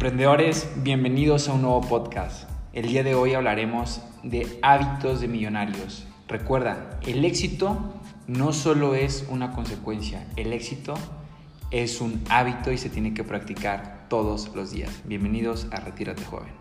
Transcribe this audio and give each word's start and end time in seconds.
Emprendedores, 0.00 0.66
bienvenidos 0.76 1.46
a 1.46 1.52
un 1.52 1.60
nuevo 1.60 1.82
podcast. 1.82 2.48
El 2.72 2.88
día 2.88 3.02
de 3.04 3.14
hoy 3.14 3.34
hablaremos 3.34 4.00
de 4.22 4.58
hábitos 4.62 5.20
de 5.20 5.28
millonarios. 5.28 6.06
Recuerda, 6.26 6.98
el 7.06 7.22
éxito 7.26 8.00
no 8.26 8.54
solo 8.54 8.94
es 8.94 9.26
una 9.28 9.52
consecuencia, 9.52 10.26
el 10.36 10.54
éxito 10.54 10.94
es 11.70 12.00
un 12.00 12.24
hábito 12.30 12.72
y 12.72 12.78
se 12.78 12.88
tiene 12.88 13.12
que 13.12 13.24
practicar 13.24 14.06
todos 14.08 14.50
los 14.54 14.70
días. 14.70 15.02
Bienvenidos 15.04 15.66
a 15.70 15.80
Retírate 15.80 16.24
Joven. 16.24 16.59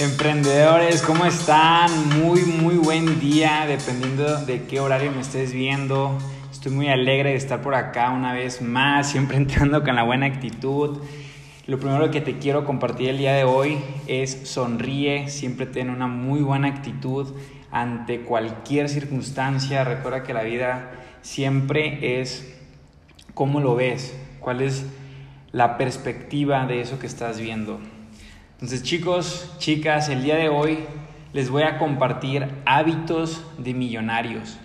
Emprendedores, 0.00 1.02
¿cómo 1.02 1.26
están? 1.26 1.90
Muy, 2.20 2.42
muy 2.42 2.76
buen 2.76 3.18
día, 3.18 3.64
dependiendo 3.66 4.44
de 4.44 4.62
qué 4.62 4.78
horario 4.78 5.10
me 5.10 5.22
estés 5.22 5.52
viendo. 5.52 6.16
Estoy 6.52 6.70
muy 6.70 6.88
alegre 6.88 7.30
de 7.30 7.34
estar 7.34 7.60
por 7.62 7.74
acá 7.74 8.12
una 8.12 8.32
vez 8.32 8.62
más, 8.62 9.10
siempre 9.10 9.36
entrando 9.38 9.82
con 9.82 9.96
la 9.96 10.04
buena 10.04 10.26
actitud. 10.26 10.98
Lo 11.66 11.80
primero 11.80 12.12
que 12.12 12.20
te 12.20 12.38
quiero 12.38 12.64
compartir 12.64 13.08
el 13.08 13.18
día 13.18 13.32
de 13.32 13.42
hoy 13.42 13.80
es 14.06 14.48
sonríe, 14.48 15.28
siempre 15.28 15.66
ten 15.66 15.90
una 15.90 16.06
muy 16.06 16.42
buena 16.42 16.68
actitud 16.68 17.34
ante 17.72 18.20
cualquier 18.20 18.88
circunstancia. 18.88 19.82
Recuerda 19.82 20.22
que 20.22 20.32
la 20.32 20.44
vida 20.44 20.92
siempre 21.22 22.20
es 22.20 22.56
cómo 23.34 23.58
lo 23.58 23.74
ves, 23.74 24.16
cuál 24.38 24.60
es 24.60 24.86
la 25.50 25.76
perspectiva 25.76 26.66
de 26.66 26.82
eso 26.82 27.00
que 27.00 27.08
estás 27.08 27.40
viendo. 27.40 27.80
Entonces 28.60 28.82
chicos, 28.82 29.48
chicas, 29.58 30.08
el 30.08 30.24
día 30.24 30.34
de 30.34 30.48
hoy 30.48 30.80
les 31.32 31.48
voy 31.48 31.62
a 31.62 31.78
compartir 31.78 32.48
hábitos 32.66 33.44
de 33.56 33.72
millonarios. 33.72 34.58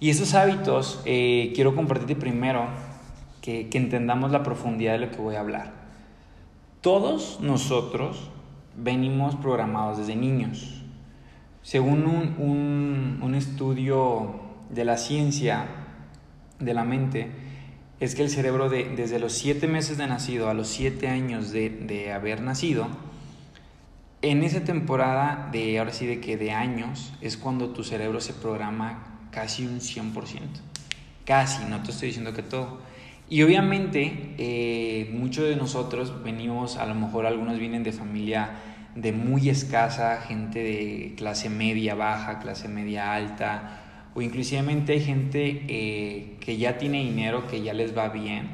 Y 0.00 0.10
esos 0.10 0.34
hábitos 0.34 1.00
eh, 1.04 1.52
quiero 1.54 1.76
compartirte 1.76 2.16
primero 2.16 2.66
que, 3.40 3.70
entendamos 3.74 4.32
la 4.32 4.42
profundidad 4.42 4.94
de 4.94 5.06
lo 5.06 5.12
que 5.12 5.18
voy 5.18 5.36
a 5.36 5.40
hablar. 5.40 5.72
Todos 6.80 7.38
nosotros 7.40 8.28
venimos 8.76 9.36
programados 9.36 9.98
desde 9.98 10.16
niños. 10.16 10.82
Según 11.62 12.06
un, 12.06 13.20
un, 13.22 13.34
estudio 13.36 14.40
de 14.68 14.84
la 14.84 14.96
ciencia 14.96 15.66
de 16.58 16.74
la 16.74 16.82
mente, 16.82 17.30
es 18.00 18.16
que 18.16 18.22
el 18.22 18.30
cerebro 18.30 18.68
de, 18.68 18.96
desde 18.96 19.20
los 19.20 19.32
siete 19.32 19.68
meses 19.68 19.96
de 19.96 20.08
nacido 20.08 20.50
a 20.50 20.54
los 20.54 20.66
siete 20.66 21.06
años 21.06 21.52
de, 21.52 21.70
de 21.70 22.12
haber 22.12 22.40
nacido, 22.40 22.88
en 24.22 24.44
esa 24.44 24.64
temporada 24.64 25.48
de, 25.50 25.78
ahora 25.78 25.92
sí, 25.92 26.06
de 26.06 26.20
que 26.20 26.36
de 26.36 26.52
años, 26.52 27.12
es 27.20 27.36
cuando 27.36 27.70
tu 27.70 27.82
cerebro 27.82 28.20
se 28.20 28.32
programa 28.32 29.18
casi 29.32 29.66
un 29.66 29.80
100%. 29.80 30.40
Casi, 31.24 31.64
no 31.64 31.82
te 31.82 31.90
estoy 31.90 32.08
diciendo 32.08 32.32
que 32.32 32.42
todo. 32.42 32.80
Y 33.28 33.42
obviamente 33.42 34.34
eh, 34.38 35.10
muchos 35.12 35.48
de 35.48 35.56
nosotros 35.56 36.22
venimos, 36.22 36.76
a 36.76 36.86
lo 36.86 36.94
mejor 36.94 37.26
algunos 37.26 37.58
vienen 37.58 37.82
de 37.82 37.92
familia 37.92 38.50
de 38.94 39.12
muy 39.12 39.48
escasa, 39.48 40.20
gente 40.20 40.62
de 40.62 41.14
clase 41.16 41.48
media 41.48 41.94
baja, 41.94 42.38
clase 42.40 42.68
media 42.68 43.14
alta, 43.14 44.10
o 44.14 44.20
inclusivamente 44.20 44.92
hay 44.92 45.00
gente 45.00 45.64
eh, 45.68 46.36
que 46.40 46.58
ya 46.58 46.76
tiene 46.76 47.02
dinero, 47.02 47.46
que 47.46 47.62
ya 47.62 47.72
les 47.72 47.96
va 47.96 48.10
bien, 48.10 48.50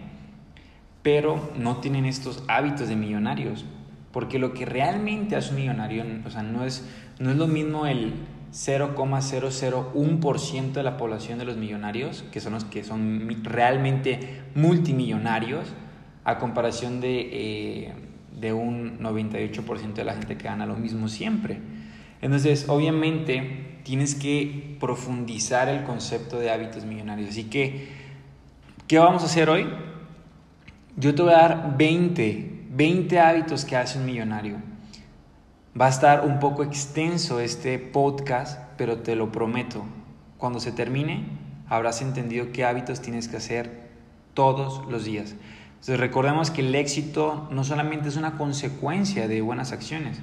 pero 1.02 1.50
no 1.58 1.78
tienen 1.78 2.04
estos 2.04 2.44
hábitos 2.46 2.88
de 2.88 2.96
millonarios. 2.96 3.64
Porque 4.12 4.38
lo 4.38 4.54
que 4.54 4.64
realmente 4.64 5.36
hace 5.36 5.50
un 5.50 5.56
millonario, 5.56 6.04
o 6.24 6.30
sea, 6.30 6.42
no 6.42 6.64
es, 6.64 6.88
no 7.18 7.30
es 7.30 7.36
lo 7.36 7.46
mismo 7.46 7.86
el 7.86 8.14
0,001% 8.52 10.72
de 10.72 10.82
la 10.82 10.96
población 10.96 11.38
de 11.38 11.44
los 11.44 11.56
millonarios, 11.56 12.24
que 12.32 12.40
son 12.40 12.54
los 12.54 12.64
que 12.64 12.84
son 12.84 13.28
realmente 13.42 14.42
multimillonarios, 14.54 15.74
a 16.24 16.38
comparación 16.38 17.00
de, 17.00 17.28
eh, 17.32 17.92
de 18.38 18.52
un 18.52 18.98
98% 19.00 19.94
de 19.94 20.04
la 20.04 20.14
gente 20.14 20.36
que 20.36 20.44
gana 20.44 20.66
lo 20.66 20.76
mismo 20.76 21.08
siempre. 21.08 21.58
Entonces, 22.20 22.68
obviamente, 22.68 23.80
tienes 23.84 24.14
que 24.14 24.76
profundizar 24.80 25.68
el 25.68 25.84
concepto 25.84 26.38
de 26.38 26.50
hábitos 26.50 26.84
millonarios. 26.84 27.30
Así 27.30 27.44
que, 27.44 27.88
¿qué 28.86 28.98
vamos 28.98 29.22
a 29.22 29.26
hacer 29.26 29.48
hoy? 29.48 29.66
Yo 30.96 31.14
te 31.14 31.22
voy 31.22 31.32
a 31.32 31.36
dar 31.36 31.76
20 31.78 32.57
20 32.70 33.18
hábitos 33.18 33.64
que 33.64 33.76
hace 33.76 33.98
un 33.98 34.06
millonario. 34.06 34.56
Va 35.80 35.86
a 35.86 35.90
estar 35.90 36.26
un 36.26 36.38
poco 36.38 36.62
extenso 36.62 37.40
este 37.40 37.78
podcast, 37.78 38.60
pero 38.76 38.98
te 38.98 39.16
lo 39.16 39.32
prometo. 39.32 39.84
Cuando 40.36 40.60
se 40.60 40.72
termine, 40.72 41.24
habrás 41.68 42.02
entendido 42.02 42.52
qué 42.52 42.64
hábitos 42.64 43.00
tienes 43.00 43.28
que 43.28 43.36
hacer 43.36 43.88
todos 44.34 44.86
los 44.90 45.04
días. 45.04 45.34
Entonces 45.70 46.00
recordemos 46.00 46.50
que 46.50 46.62
el 46.62 46.74
éxito 46.74 47.48
no 47.50 47.64
solamente 47.64 48.08
es 48.08 48.16
una 48.16 48.36
consecuencia 48.36 49.28
de 49.28 49.40
buenas 49.40 49.72
acciones, 49.72 50.18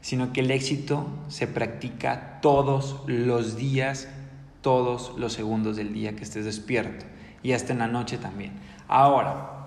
sino 0.00 0.32
que 0.32 0.40
el 0.40 0.50
éxito 0.50 1.06
se 1.28 1.46
practica 1.46 2.38
todos 2.40 3.02
los 3.06 3.56
días, 3.56 4.08
todos 4.62 5.12
los 5.18 5.32
segundos 5.32 5.76
del 5.76 5.92
día 5.92 6.16
que 6.16 6.24
estés 6.24 6.44
despierto 6.44 7.04
y 7.42 7.52
hasta 7.52 7.72
en 7.72 7.80
la 7.80 7.88
noche 7.88 8.18
también. 8.18 8.52
Ahora, 8.88 9.57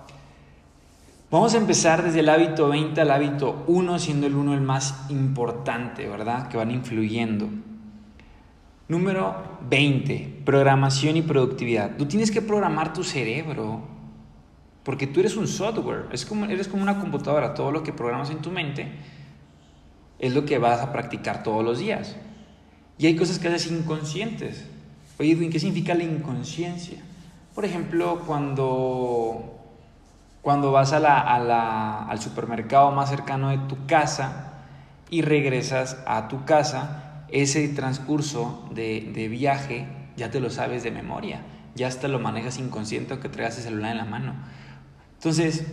Vamos 1.32 1.54
a 1.54 1.56
empezar 1.56 2.02
desde 2.02 2.20
el 2.20 2.28
hábito 2.28 2.68
20 2.68 3.00
al 3.00 3.10
hábito 3.10 3.64
1, 3.66 3.98
siendo 3.98 4.26
el 4.26 4.34
1 4.34 4.52
el 4.52 4.60
más 4.60 5.06
importante, 5.08 6.06
¿verdad? 6.06 6.48
Que 6.48 6.58
van 6.58 6.70
influyendo. 6.70 7.48
Número 8.86 9.58
20, 9.66 10.42
programación 10.44 11.16
y 11.16 11.22
productividad. 11.22 11.96
Tú 11.96 12.04
tienes 12.04 12.30
que 12.30 12.42
programar 12.42 12.92
tu 12.92 13.02
cerebro, 13.02 13.80
porque 14.82 15.06
tú 15.06 15.20
eres 15.20 15.34
un 15.34 15.48
software, 15.48 16.04
es 16.12 16.26
como, 16.26 16.44
eres 16.44 16.68
como 16.68 16.82
una 16.82 17.00
computadora, 17.00 17.54
todo 17.54 17.72
lo 17.72 17.82
que 17.82 17.94
programas 17.94 18.28
en 18.28 18.42
tu 18.42 18.50
mente 18.50 18.92
es 20.18 20.34
lo 20.34 20.44
que 20.44 20.58
vas 20.58 20.82
a 20.82 20.92
practicar 20.92 21.42
todos 21.42 21.64
los 21.64 21.78
días. 21.78 22.14
Y 22.98 23.06
hay 23.06 23.16
cosas 23.16 23.38
que 23.38 23.48
haces 23.48 23.72
inconscientes. 23.72 24.68
Oye, 25.18 25.48
¿qué 25.48 25.58
significa 25.58 25.94
la 25.94 26.04
inconsciencia? 26.04 26.98
Por 27.54 27.64
ejemplo, 27.64 28.20
cuando 28.26 29.51
cuando 30.42 30.72
vas 30.72 30.92
al 30.92 32.20
supermercado 32.20 32.90
más 32.90 33.08
cercano 33.08 33.50
de 33.50 33.58
tu 33.58 33.86
casa 33.86 34.54
y 35.08 35.22
regresas 35.22 36.02
a 36.04 36.26
tu 36.26 36.44
casa, 36.44 37.24
ese 37.28 37.68
transcurso 37.68 38.68
de, 38.74 39.28
viaje 39.30 39.86
ya 40.16 40.30
te 40.30 40.40
lo 40.40 40.50
sabes 40.50 40.82
de 40.82 40.90
memoria, 40.90 41.42
ya 41.76 41.86
hasta 41.86 42.08
lo 42.08 42.18
manejas 42.18 42.58
inconsciente 42.58 43.18
que 43.20 43.28
traigas 43.28 43.56
el 43.58 43.64
celular 43.64 43.92
en 43.92 43.98
la 43.98 44.04
mano. 44.04 44.34
Entonces, 45.14 45.64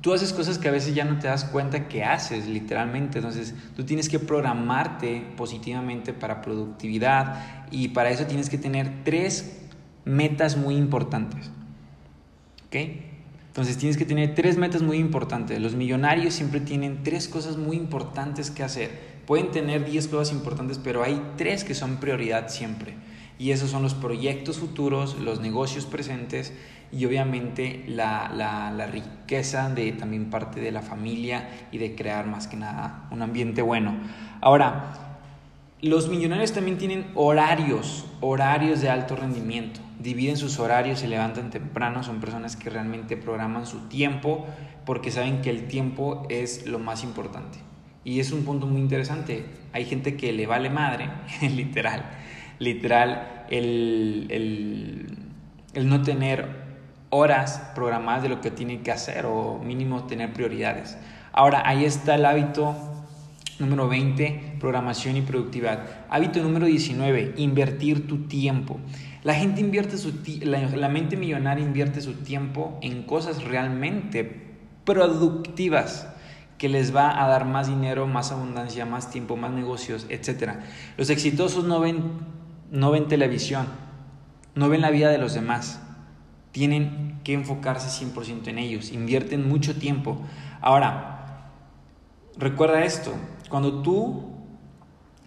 tú 0.00 0.12
haces 0.12 0.32
cosas 0.32 0.58
que 0.58 0.68
a 0.68 0.72
veces 0.72 0.96
ya 0.96 1.04
no 1.04 1.20
te 1.20 1.28
das 1.28 1.44
cuenta 1.44 1.86
que 1.86 2.02
haces, 2.02 2.48
literalmente. 2.48 3.18
Entonces, 3.18 3.54
tú 3.76 3.84
tienes 3.84 4.08
que 4.08 4.18
programarte 4.18 5.20
positivamente 5.36 6.12
para 6.12 6.42
productividad 6.42 7.68
y 7.70 7.88
para 7.88 8.10
eso 8.10 8.26
tienes 8.26 8.50
que 8.50 8.58
tener 8.58 9.04
tres 9.04 9.62
metas 10.04 10.56
muy 10.56 10.74
importantes. 10.74 11.50
¿Ok? 12.66 13.11
Entonces 13.52 13.76
tienes 13.76 13.98
que 13.98 14.06
tener 14.06 14.34
tres 14.34 14.56
metas 14.56 14.80
muy 14.80 14.96
importantes. 14.96 15.60
Los 15.60 15.74
millonarios 15.74 16.32
siempre 16.32 16.58
tienen 16.58 17.02
tres 17.02 17.28
cosas 17.28 17.58
muy 17.58 17.76
importantes 17.76 18.50
que 18.50 18.62
hacer. 18.62 18.98
Pueden 19.26 19.50
tener 19.50 19.84
diez 19.84 20.08
cosas 20.08 20.32
importantes, 20.32 20.80
pero 20.82 21.04
hay 21.04 21.20
tres 21.36 21.62
que 21.62 21.74
son 21.74 21.96
prioridad 21.96 22.48
siempre. 22.48 22.94
Y 23.38 23.50
esos 23.50 23.68
son 23.68 23.82
los 23.82 23.92
proyectos 23.92 24.56
futuros, 24.56 25.18
los 25.18 25.40
negocios 25.40 25.84
presentes 25.84 26.54
y 26.92 27.04
obviamente 27.04 27.84
la, 27.88 28.32
la, 28.34 28.86
riqueza 28.86 29.68
de 29.68 29.92
también 29.92 30.30
parte 30.30 30.62
de 30.62 30.72
la 30.72 30.80
familia 30.80 31.50
y 31.72 31.76
de 31.76 31.94
crear 31.94 32.26
más 32.26 32.46
que 32.46 32.56
nada 32.56 33.06
un 33.10 33.20
ambiente 33.20 33.60
bueno. 33.60 33.92
Ahora, 34.40 35.18
los 35.82 36.08
millonarios 36.08 36.52
también 36.52 36.78
tienen 36.78 37.10
horarios, 37.14 38.06
horarios 38.22 38.80
de 38.80 38.88
alto 38.88 39.14
rendimiento. 39.14 39.81
Dividen 40.02 40.36
sus 40.36 40.58
horarios, 40.58 40.98
se 40.98 41.06
levantan 41.06 41.50
temprano, 41.50 42.02
son 42.02 42.20
personas 42.20 42.56
que 42.56 42.70
realmente 42.70 43.16
programan 43.16 43.66
su 43.66 43.88
tiempo 43.88 44.46
porque 44.84 45.12
saben 45.12 45.42
que 45.42 45.50
el 45.50 45.68
tiempo 45.68 46.26
es 46.28 46.66
lo 46.66 46.78
más 46.78 47.04
importante. 47.04 47.58
Y 48.04 48.18
es 48.18 48.32
un 48.32 48.44
punto 48.44 48.66
muy 48.66 48.80
interesante. 48.80 49.46
Hay 49.72 49.84
gente 49.84 50.16
que 50.16 50.32
le 50.32 50.46
vale 50.46 50.70
madre, 50.70 51.08
literal, 51.42 52.04
literal, 52.58 53.44
el, 53.48 54.26
el, 54.30 55.18
el 55.74 55.88
no 55.88 56.02
tener 56.02 56.62
horas 57.10 57.70
programadas 57.74 58.24
de 58.24 58.28
lo 58.28 58.40
que 58.40 58.50
tiene 58.50 58.80
que 58.80 58.90
hacer 58.90 59.26
o 59.26 59.60
mínimo 59.62 60.04
tener 60.04 60.32
prioridades. 60.32 60.98
Ahora, 61.32 61.62
ahí 61.64 61.84
está 61.84 62.16
el 62.16 62.24
hábito 62.24 62.74
Número 63.62 63.86
20, 63.86 64.56
programación 64.58 65.16
y 65.16 65.22
productividad. 65.22 66.06
Hábito 66.10 66.42
número 66.42 66.66
19, 66.66 67.34
invertir 67.36 68.08
tu 68.08 68.26
tiempo. 68.26 68.80
La 69.22 69.34
gente 69.34 69.60
invierte 69.60 69.98
su 69.98 70.12
la, 70.42 70.60
la 70.68 70.88
mente 70.88 71.16
millonaria 71.16 71.64
invierte 71.64 72.00
su 72.00 72.14
tiempo 72.14 72.78
en 72.82 73.04
cosas 73.04 73.44
realmente 73.44 74.56
productivas 74.84 76.08
que 76.58 76.68
les 76.68 76.94
va 76.94 77.22
a 77.22 77.28
dar 77.28 77.44
más 77.44 77.68
dinero, 77.68 78.06
más 78.06 78.30
abundancia, 78.32 78.86
más 78.86 79.10
tiempo, 79.10 79.36
más 79.36 79.50
negocios, 79.50 80.06
etc. 80.08 80.54
Los 80.96 81.10
exitosos 81.10 81.64
no 81.64 81.80
ven, 81.80 82.02
no 82.70 82.90
ven 82.90 83.08
televisión, 83.08 83.66
no 84.54 84.68
ven 84.68 84.80
la 84.80 84.90
vida 84.90 85.10
de 85.10 85.18
los 85.18 85.34
demás. 85.34 85.80
Tienen 86.52 87.20
que 87.24 87.32
enfocarse 87.32 88.04
100% 88.04 88.48
en 88.48 88.58
ellos, 88.58 88.92
invierten 88.92 89.48
mucho 89.48 89.76
tiempo. 89.76 90.20
Ahora, 90.60 91.48
recuerda 92.36 92.84
esto, 92.84 93.12
cuando 93.48 93.82
tú 93.82 94.32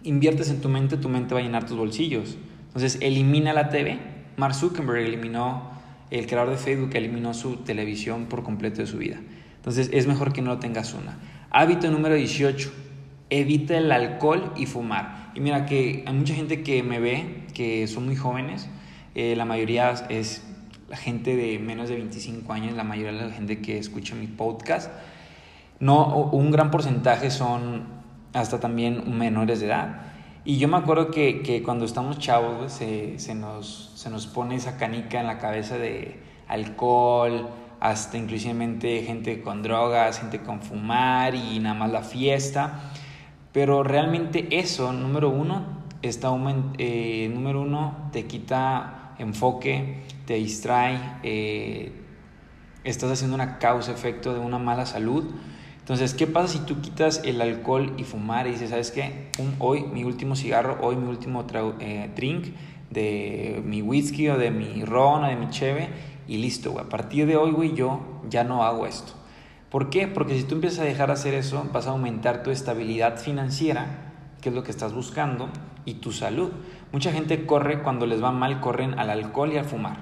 inviertes 0.04 0.50
en 0.50 0.60
tu 0.60 0.68
mente, 0.68 0.96
tu 0.96 1.08
mente 1.08 1.34
va 1.34 1.40
a 1.40 1.42
llenar 1.42 1.66
tus 1.66 1.76
bolsillos. 1.76 2.38
Entonces, 2.76 3.00
elimina 3.00 3.54
la 3.54 3.70
TV. 3.70 3.98
Mark 4.36 4.54
Zuckerberg 4.54 4.98
eliminó, 4.98 5.70
el 6.10 6.26
creador 6.26 6.50
de 6.50 6.58
Facebook 6.58 6.90
eliminó 6.92 7.32
su 7.32 7.56
televisión 7.64 8.26
por 8.26 8.42
completo 8.42 8.82
de 8.82 8.86
su 8.86 8.98
vida. 8.98 9.18
Entonces, 9.56 9.88
es 9.94 10.06
mejor 10.06 10.34
que 10.34 10.42
no 10.42 10.58
tengas 10.58 10.92
una. 10.92 11.16
Hábito 11.48 11.90
número 11.90 12.16
18. 12.16 12.70
Evita 13.30 13.78
el 13.78 13.90
alcohol 13.90 14.52
y 14.58 14.66
fumar. 14.66 15.32
Y 15.34 15.40
mira 15.40 15.64
que 15.64 16.04
hay 16.06 16.12
mucha 16.12 16.34
gente 16.34 16.62
que 16.62 16.82
me 16.82 17.00
ve, 17.00 17.46
que 17.54 17.86
son 17.86 18.04
muy 18.04 18.14
jóvenes. 18.14 18.68
Eh, 19.14 19.36
la 19.36 19.46
mayoría 19.46 19.94
es 20.10 20.44
la 20.90 20.98
gente 20.98 21.34
de 21.34 21.58
menos 21.58 21.88
de 21.88 21.96
25 21.96 22.52
años, 22.52 22.76
la 22.76 22.84
mayoría 22.84 23.12
de 23.12 23.26
la 23.26 23.32
gente 23.32 23.62
que 23.62 23.78
escucha 23.78 24.14
mi 24.14 24.26
podcast. 24.26 24.92
No, 25.80 26.24
un 26.30 26.50
gran 26.50 26.70
porcentaje 26.70 27.30
son 27.30 27.84
hasta 28.34 28.60
también 28.60 29.16
menores 29.16 29.60
de 29.60 29.66
edad. 29.68 30.05
Y 30.48 30.58
yo 30.58 30.68
me 30.68 30.76
acuerdo 30.76 31.10
que, 31.10 31.42
que 31.42 31.60
cuando 31.64 31.84
estamos 31.84 32.20
chavos, 32.20 32.72
se, 32.72 33.18
se, 33.18 33.34
nos, 33.34 33.90
se 33.96 34.10
nos 34.10 34.28
pone 34.28 34.54
esa 34.54 34.76
canica 34.76 35.18
en 35.18 35.26
la 35.26 35.38
cabeza 35.38 35.76
de 35.76 36.20
alcohol, 36.46 37.48
hasta 37.80 38.16
inclusivemente 38.16 39.02
gente 39.02 39.40
con 39.42 39.64
drogas, 39.64 40.20
gente 40.20 40.42
con 40.42 40.62
fumar 40.62 41.34
y 41.34 41.58
nada 41.58 41.74
más 41.74 41.90
la 41.90 42.02
fiesta. 42.02 42.92
Pero 43.50 43.82
realmente 43.82 44.46
eso, 44.56 44.92
número 44.92 45.30
uno, 45.30 45.64
está, 46.00 46.30
eh, 46.78 47.28
número 47.34 47.62
uno, 47.62 48.08
te 48.12 48.26
quita 48.26 49.16
enfoque, 49.18 50.04
te 50.26 50.34
distrae, 50.34 51.00
eh, 51.24 51.90
estás 52.84 53.10
haciendo 53.10 53.34
una 53.34 53.58
causa-efecto 53.58 54.32
de 54.32 54.38
una 54.38 54.60
mala 54.60 54.86
salud 54.86 55.24
entonces, 55.86 56.14
¿qué 56.14 56.26
pasa 56.26 56.48
si 56.48 56.58
tú 56.58 56.80
quitas 56.80 57.22
el 57.24 57.40
alcohol 57.40 57.94
y 57.96 58.02
fumar 58.02 58.48
y 58.48 58.50
dices, 58.50 58.70
¿sabes 58.70 58.90
qué? 58.90 59.30
hoy 59.60 59.84
mi 59.84 60.02
último 60.02 60.34
cigarro, 60.34 60.78
hoy 60.80 60.96
mi 60.96 61.06
último 61.06 61.46
eh, 61.78 62.10
drink 62.16 62.46
de 62.90 63.62
mi 63.64 63.82
whisky 63.82 64.28
o 64.28 64.36
de 64.36 64.50
mi 64.50 64.84
ron 64.84 65.22
o 65.22 65.28
de 65.28 65.36
mi 65.36 65.48
cheve 65.50 65.88
y 66.26 66.38
listo, 66.38 66.72
güey. 66.72 66.84
A 66.84 66.88
partir 66.88 67.28
de 67.28 67.36
hoy, 67.36 67.52
güey, 67.52 67.74
yo 67.74 68.00
ya 68.28 68.42
no 68.42 68.64
hago 68.64 68.84
esto. 68.84 69.12
¿Por 69.70 69.88
qué? 69.88 70.08
Porque 70.08 70.36
si 70.36 70.42
tú 70.42 70.56
empiezas 70.56 70.80
a 70.80 70.82
dejar 70.82 71.06
de 71.06 71.12
hacer 71.12 71.34
eso, 71.34 71.64
vas 71.72 71.86
a 71.86 71.90
aumentar 71.90 72.42
tu 72.42 72.50
estabilidad 72.50 73.18
financiera, 73.18 74.12
que 74.40 74.48
es 74.48 74.54
lo 74.56 74.64
que 74.64 74.72
estás 74.72 74.92
buscando, 74.92 75.50
y 75.84 75.94
tu 75.94 76.10
salud. 76.10 76.50
Mucha 76.90 77.12
gente 77.12 77.46
corre, 77.46 77.84
cuando 77.84 78.06
les 78.06 78.20
va 78.20 78.32
mal, 78.32 78.58
corren 78.60 78.98
al 78.98 79.08
alcohol 79.08 79.52
y 79.52 79.58
al 79.58 79.64
fumar. 79.66 79.98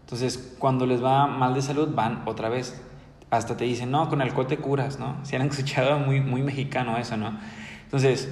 Entonces, 0.00 0.56
cuando 0.58 0.84
les 0.84 1.00
va 1.00 1.28
mal 1.28 1.54
de 1.54 1.62
salud, 1.62 1.94
van 1.94 2.24
otra 2.26 2.48
vez 2.48 2.82
hasta 3.32 3.56
te 3.56 3.64
dicen, 3.64 3.90
no, 3.90 4.10
con 4.10 4.20
alcohol 4.20 4.46
te 4.46 4.58
curas, 4.58 4.98
¿no? 4.98 5.16
Si 5.24 5.34
han 5.34 5.42
escuchado 5.42 5.98
muy, 5.98 6.20
muy 6.20 6.42
mexicano 6.42 6.98
eso, 6.98 7.16
¿no? 7.16 7.38
Entonces, 7.84 8.28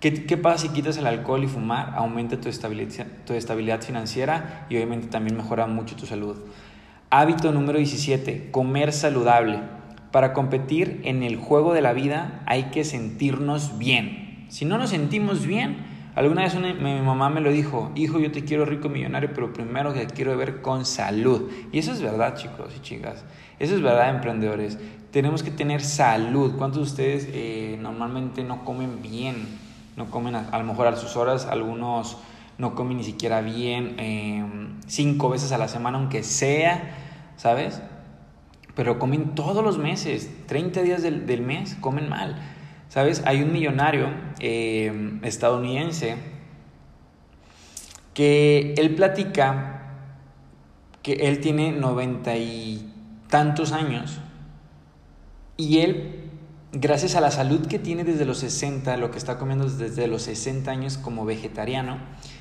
¿qué, 0.00 0.26
¿qué, 0.26 0.36
pasa 0.36 0.66
si 0.66 0.68
quitas 0.70 0.96
el 0.98 1.06
alcohol 1.06 1.44
y 1.44 1.46
fumar? 1.46 1.94
Aumenta 1.96 2.40
tu 2.40 2.48
estabilidad, 2.48 3.06
tu 3.24 3.34
estabilidad 3.34 3.80
financiera 3.82 4.66
y 4.68 4.76
obviamente 4.76 5.06
también 5.06 5.36
mejora 5.36 5.68
mucho 5.68 5.94
tu 5.94 6.06
salud. 6.06 6.36
Hábito 7.08 7.52
número 7.52 7.78
17, 7.78 8.50
comer 8.50 8.92
saludable. 8.92 9.60
Para 10.10 10.32
competir 10.32 11.00
en 11.04 11.22
el 11.22 11.36
juego 11.36 11.72
de 11.72 11.80
la 11.80 11.92
vida 11.92 12.42
hay 12.46 12.64
que 12.64 12.82
sentirnos 12.82 13.78
bien. 13.78 14.46
Si 14.48 14.64
no 14.64 14.76
nos 14.76 14.90
sentimos 14.90 15.46
bien, 15.46 15.91
alguna 16.14 16.42
vez 16.42 16.54
mi 16.54 17.00
mamá 17.00 17.30
me 17.30 17.40
lo 17.40 17.50
dijo, 17.50 17.90
hijo, 17.94 18.18
yo 18.18 18.30
te 18.30 18.44
quiero 18.44 18.64
rico 18.64 18.88
millonario, 18.88 19.30
pero 19.34 19.52
primero 19.52 19.92
te 19.92 20.06
quiero 20.06 20.36
ver 20.36 20.60
con 20.62 20.84
salud. 20.84 21.50
Y 21.72 21.78
eso 21.78 21.92
es 21.92 22.02
verdad, 22.02 22.36
chicos 22.36 22.74
y 22.76 22.80
chicas. 22.80 23.24
Eso 23.58 23.74
es 23.74 23.82
verdad, 23.82 24.10
emprendedores. 24.10 24.78
Tenemos 25.10 25.42
que 25.42 25.50
tener 25.50 25.82
salud. 25.82 26.56
¿Cuántos 26.56 26.78
de 26.78 26.82
ustedes 26.82 27.28
eh, 27.32 27.78
normalmente 27.80 28.44
no 28.44 28.64
comen 28.64 29.02
bien? 29.02 29.46
No 29.96 30.10
comen 30.10 30.34
a, 30.34 30.58
lo 30.58 30.64
mejor 30.64 30.86
a 30.86 30.96
sus 30.96 31.16
horas, 31.16 31.46
algunos 31.46 32.16
no 32.58 32.74
comen 32.74 32.96
ni 32.98 33.04
siquiera 33.04 33.40
bien, 33.40 33.96
em, 33.98 34.80
cinco 34.86 35.28
veces 35.28 35.52
a 35.52 35.58
la 35.58 35.68
semana, 35.68 35.98
aunque 35.98 36.22
sea, 36.22 36.94
¿sabes? 37.36 37.82
Pero 38.74 38.98
comen 38.98 39.34
todos 39.34 39.62
los 39.62 39.78
meses, 39.78 40.30
30 40.46 40.82
días 40.82 41.02
del, 41.02 41.26
del 41.26 41.42
mes, 41.42 41.76
comen 41.80 42.08
mal. 42.08 42.40
¿Sabes? 42.92 43.22
Hay 43.24 43.40
un 43.40 43.54
millonario 43.54 44.08
eh, 44.38 45.18
estadounidense 45.22 46.16
que 48.12 48.74
él 48.76 48.94
platica 48.94 49.94
que 51.02 51.14
él 51.14 51.40
tiene 51.40 51.72
noventa 51.72 52.36
y 52.36 52.92
tantos 53.30 53.72
años 53.72 54.18
y 55.56 55.78
él, 55.78 56.28
gracias 56.72 57.14
a 57.14 57.22
la 57.22 57.30
salud 57.30 57.66
que 57.66 57.78
tiene 57.78 58.04
desde 58.04 58.26
los 58.26 58.36
60, 58.40 58.98
lo 58.98 59.10
que 59.10 59.16
está 59.16 59.38
comiendo 59.38 59.70
desde 59.70 60.06
los 60.06 60.20
60 60.24 60.70
años 60.70 60.98
como 60.98 61.24
vegetariano, 61.24 61.96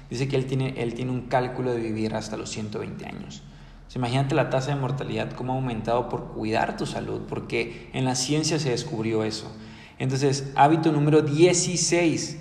dice 0.09 0.27
que 0.27 0.35
él 0.35 0.47
tiene, 0.47 0.73
él 0.83 0.95
tiene 0.95 1.11
un 1.11 1.29
cálculo 1.29 1.71
de 1.71 1.79
vivir 1.79 2.13
hasta 2.13 2.35
los 2.35 2.49
120 2.49 3.05
años. 3.05 3.41
imagínate 3.95 4.35
la 4.35 4.49
tasa 4.49 4.75
de 4.75 4.81
mortalidad, 4.81 5.31
cómo 5.31 5.53
ha 5.53 5.55
aumentado 5.55 6.09
por 6.09 6.33
cuidar 6.33 6.75
tu 6.75 6.85
salud, 6.85 7.21
porque 7.29 7.89
en 7.93 8.03
la 8.03 8.15
ciencia 8.15 8.59
se 8.59 8.71
descubrió 8.71 9.23
eso. 9.23 9.49
Entonces, 10.01 10.51
hábito 10.55 10.91
número 10.91 11.21
16. 11.21 12.39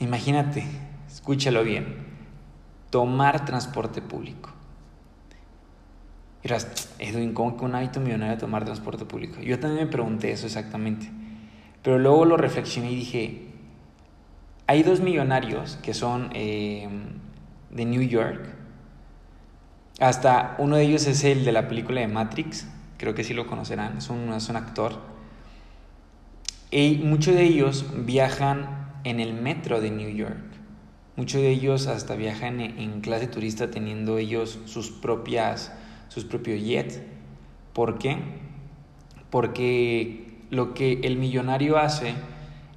Imagínate, 0.00 0.64
escúchalo 1.06 1.62
bien. 1.62 1.98
Tomar 2.90 3.44
transporte 3.44 4.02
público. 4.02 4.50
Dirás, 6.42 6.92
Edwin, 6.98 7.32
¿cómo 7.32 7.56
que 7.56 7.64
un 7.64 7.76
hábito 7.76 8.00
millonario 8.00 8.36
tomar 8.38 8.64
transporte 8.64 9.04
público? 9.04 9.40
Yo 9.40 9.60
también 9.60 9.84
me 9.84 9.92
pregunté 9.92 10.32
eso 10.32 10.46
exactamente. 10.46 11.12
Pero 11.84 12.00
luego 12.00 12.24
lo 12.24 12.36
reflexioné 12.36 12.90
y 12.90 12.96
dije, 12.96 13.46
hay 14.66 14.82
dos 14.82 14.98
millonarios 14.98 15.76
que 15.80 15.94
son 15.94 16.30
eh, 16.34 16.88
de 17.70 17.84
New 17.84 18.02
York. 18.02 18.52
Hasta 20.00 20.56
uno 20.58 20.74
de 20.74 20.82
ellos 20.82 21.06
es 21.06 21.22
el 21.22 21.44
de 21.44 21.52
la 21.52 21.68
película 21.68 22.00
de 22.00 22.08
Matrix. 22.08 22.66
Creo 22.96 23.14
que 23.14 23.22
sí 23.22 23.32
lo 23.32 23.46
conocerán. 23.46 23.98
Es 23.98 24.10
un, 24.10 24.32
es 24.32 24.48
un 24.48 24.56
actor. 24.56 25.17
Y 26.70 26.96
muchos 26.96 27.34
de 27.34 27.44
ellos 27.44 27.84
viajan 28.04 29.00
en 29.04 29.20
el 29.20 29.32
metro 29.34 29.80
de 29.80 29.90
New 29.90 30.10
York. 30.10 30.38
Muchos 31.16 31.40
de 31.40 31.50
ellos 31.50 31.86
hasta 31.86 32.14
viajan 32.14 32.60
en 32.60 33.00
clase 33.00 33.26
turista 33.26 33.70
teniendo 33.70 34.18
ellos 34.18 34.58
sus 34.66 34.90
propias 34.90 35.72
sus 36.08 36.24
propios 36.24 36.62
jets. 36.62 37.00
¿Por 37.72 37.98
qué? 37.98 38.18
Porque 39.30 40.38
lo 40.50 40.74
que 40.74 41.00
el 41.04 41.16
millonario 41.16 41.78
hace 41.78 42.14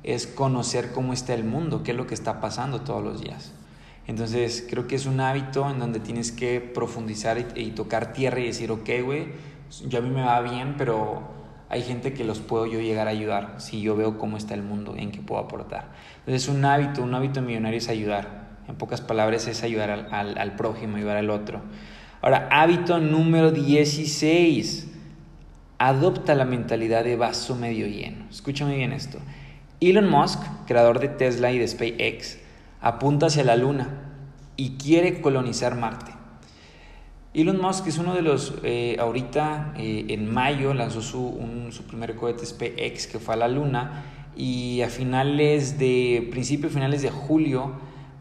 es 0.04 0.28
conocer 0.28 0.92
cómo 0.92 1.14
está 1.14 1.34
el 1.34 1.44
mundo, 1.44 1.84
qué 1.84 1.92
es 1.92 1.98
lo 1.98 2.08
que 2.08 2.14
está 2.14 2.40
pasando 2.42 2.82
todos 2.82 3.04
los 3.04 3.22
días. 3.22 3.54
Entonces 4.08 4.66
creo 4.70 4.88
que 4.88 4.96
es 4.96 5.06
un 5.06 5.20
hábito 5.20 5.70
en 5.70 5.80
donde 5.80 6.00
tienes 6.00 6.32
que 6.32 6.60
profundizar 6.60 7.38
y, 7.56 7.62
y 7.62 7.72
tocar 7.72 8.14
tierra 8.14 8.40
y 8.40 8.48
decir, 8.48 8.72
ok, 8.72 8.90
güey, 9.04 9.28
yo 9.88 10.00
a 10.00 10.02
mí 10.02 10.10
me 10.10 10.24
va 10.24 10.42
bien, 10.42 10.76
pero 10.78 11.41
hay 11.72 11.84
gente 11.84 12.12
que 12.12 12.26
los 12.26 12.42
puedo 12.42 12.66
yo 12.66 12.82
llegar 12.82 13.08
a 13.08 13.12
ayudar 13.12 13.56
si 13.60 13.82
yo 13.82 13.96
veo 13.96 14.18
cómo 14.18 14.36
está 14.36 14.56
el 14.56 14.62
mundo, 14.62 14.94
en 14.98 15.10
qué 15.10 15.22
puedo 15.22 15.40
aportar. 15.40 15.86
Entonces 16.20 16.50
un 16.50 16.66
hábito, 16.66 17.02
un 17.02 17.16
hábito 17.16 17.42
millonario 17.42 17.78
es 17.78 17.88
ayudar. 17.88 18.42
En 18.68 18.76
pocas 18.76 19.00
palabras 19.00 19.48
es 19.48 19.64
ayudar 19.64 19.90
al, 19.90 20.38
al, 20.38 20.56
prójimo, 20.58 20.98
ayudar 20.98 21.16
al 21.16 21.30
otro. 21.30 21.62
Ahora, 22.22 22.50
hábito 22.52 23.00
número 23.00 23.52
16. 23.52 24.92
Adopta 25.78 26.36
la 26.36 26.44
mentalidad 26.44 27.06
de 27.06 27.16
vaso 27.16 27.56
medio 27.56 27.88
lleno. 27.88 28.26
Escúchame 28.30 28.76
bien 28.76 28.92
esto. 28.92 29.20
Elon 29.80 30.10
Musk, 30.10 30.42
creador 30.68 31.00
de 31.00 31.08
Tesla 31.08 31.54
y 31.54 31.58
de 31.58 31.70
SpaceX, 31.70 32.38
apunta 32.82 33.28
hacia 33.28 33.46
la 33.46 33.56
luna 33.56 34.12
y 34.58 34.72
quiere 34.72 35.22
colonizar 35.22 35.76
Marte. 35.76 36.12
Elon 37.34 37.62
Musk 37.62 37.88
es 37.88 37.98
uno 37.98 38.14
de 38.14 38.22
los, 38.22 38.56
eh, 38.62 38.98
ahorita 39.00 39.74
eh, 39.78 40.08
en 40.10 40.34
mayo 40.34 40.74
lanzó 40.74 41.02
su, 41.02 41.40
su 41.72 41.84
primer 41.84 42.18
cohete 42.18 42.46
SpaceX 42.46 43.08
que 43.08 43.20
fue 43.20 43.36
a 43.36 43.38
la 43.38 43.48
Luna 43.48 44.04
y 44.36 44.82
a 44.82 44.90
finales 44.90 45.80
de, 45.80 46.28
principio 46.30 46.70
finales 46.70 47.02
de 47.02 47.10
julio 47.10 47.72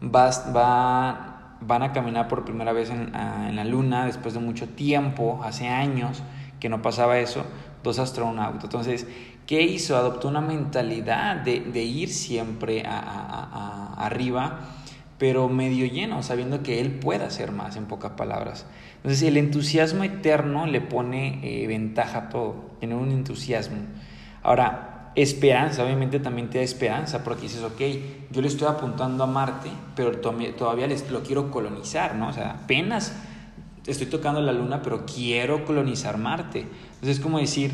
va, 0.01 0.29
va, 0.55 1.57
van 1.59 1.83
a 1.83 1.91
caminar 1.91 2.29
por 2.29 2.45
primera 2.45 2.71
vez 2.71 2.89
en, 2.89 3.11
la 3.11 3.65
Luna 3.65 4.05
después 4.05 4.33
de 4.33 4.39
mucho 4.39 4.69
tiempo, 4.69 5.41
hace 5.43 5.67
años 5.67 6.23
que 6.61 6.69
no 6.69 6.81
pasaba 6.81 7.19
eso, 7.19 7.43
dos 7.83 7.99
astronautas. 7.99 8.63
Entonces, 8.63 9.07
¿qué 9.45 9.61
hizo? 9.61 9.97
Adoptó 9.97 10.29
una 10.29 10.39
mentalidad 10.39 11.35
de, 11.35 11.83
ir 11.83 12.07
siempre 12.07 12.85
arriba 13.97 14.59
pero 15.21 15.49
medio 15.49 15.85
lleno, 15.85 16.23
sabiendo 16.23 16.63
que 16.63 16.81
él 16.81 16.93
puede 16.93 17.23
hacer 17.23 17.51
más, 17.51 17.75
en 17.75 17.85
pocas 17.85 18.13
palabras. 18.13 18.65
Entonces 19.03 19.23
el 19.23 19.37
entusiasmo 19.37 20.03
eterno 20.03 20.67
le 20.67 20.79
pone 20.79 21.39
eh, 21.43 21.65
ventaja 21.67 22.17
a 22.19 22.29
todo, 22.29 22.71
tener 22.79 22.95
un 22.95 23.11
entusiasmo. 23.11 23.77
Ahora, 24.43 25.11
esperanza, 25.15 25.83
obviamente 25.83 26.19
también 26.19 26.49
te 26.49 26.59
da 26.59 26.63
esperanza, 26.63 27.23
porque 27.23 27.43
dices, 27.43 27.63
ok, 27.63 27.81
yo 28.31 28.41
le 28.41 28.47
estoy 28.47 28.67
apuntando 28.67 29.23
a 29.23 29.27
Marte, 29.27 29.69
pero 29.95 30.19
todavía 30.19 30.87
lo 31.09 31.23
quiero 31.23 31.51
colonizar, 31.51 32.15
¿no? 32.15 32.29
O 32.29 32.33
sea, 32.33 32.51
apenas 32.51 33.15
estoy 33.85 34.07
tocando 34.07 34.41
la 34.41 34.51
Luna, 34.51 34.81
pero 34.81 35.05
quiero 35.05 35.65
colonizar 35.65 36.17
Marte. 36.17 36.59
Entonces 36.59 37.17
es 37.17 37.19
como 37.19 37.39
decir, 37.39 37.71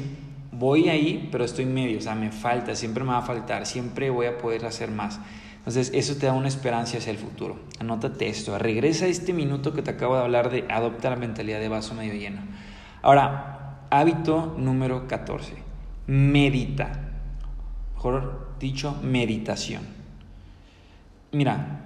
voy 0.52 0.90
ahí, 0.90 1.28
pero 1.32 1.44
estoy 1.44 1.66
medio, 1.66 1.98
o 1.98 2.02
sea, 2.02 2.16
me 2.16 2.32
falta, 2.32 2.76
siempre 2.76 3.04
me 3.04 3.12
va 3.12 3.20
a 3.20 3.24
faltar, 3.24 3.66
siempre 3.66 4.10
voy 4.10 4.28
a 4.28 4.38
poder 4.38 4.66
hacer 4.66 4.92
más. 4.92 5.20
Entonces, 5.68 5.92
eso 5.94 6.16
te 6.16 6.28
da 6.28 6.32
una 6.32 6.48
esperanza 6.48 6.98
hacia 6.98 7.12
el 7.12 7.18
futuro. 7.18 7.60
Anótate 7.82 8.30
esto. 8.30 8.58
Regresa 8.58 9.04
a 9.04 9.10
este 9.10 9.34
minuto 9.34 9.74
que 9.74 9.82
te 9.82 9.92
acabo 9.92 10.16
de 10.16 10.22
hablar 10.22 10.50
de 10.50 10.64
adopta 10.70 11.10
la 11.10 11.18
mentalidad 11.18 11.60
de 11.60 11.68
vaso 11.68 11.94
medio 11.94 12.14
lleno. 12.14 12.40
Ahora, 13.02 13.82
hábito 13.90 14.56
número 14.58 15.10
14. 15.10 15.56
Medita. 16.08 17.10
Mejor 17.96 18.56
dicho, 18.62 18.96
meditación. 19.04 19.82
Mira, 21.34 21.82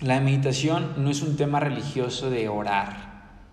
la 0.00 0.18
meditación 0.20 0.94
no 0.96 1.10
es 1.10 1.20
un 1.20 1.36
tema 1.36 1.60
religioso 1.60 2.30
de 2.30 2.48
orar. 2.48 3.10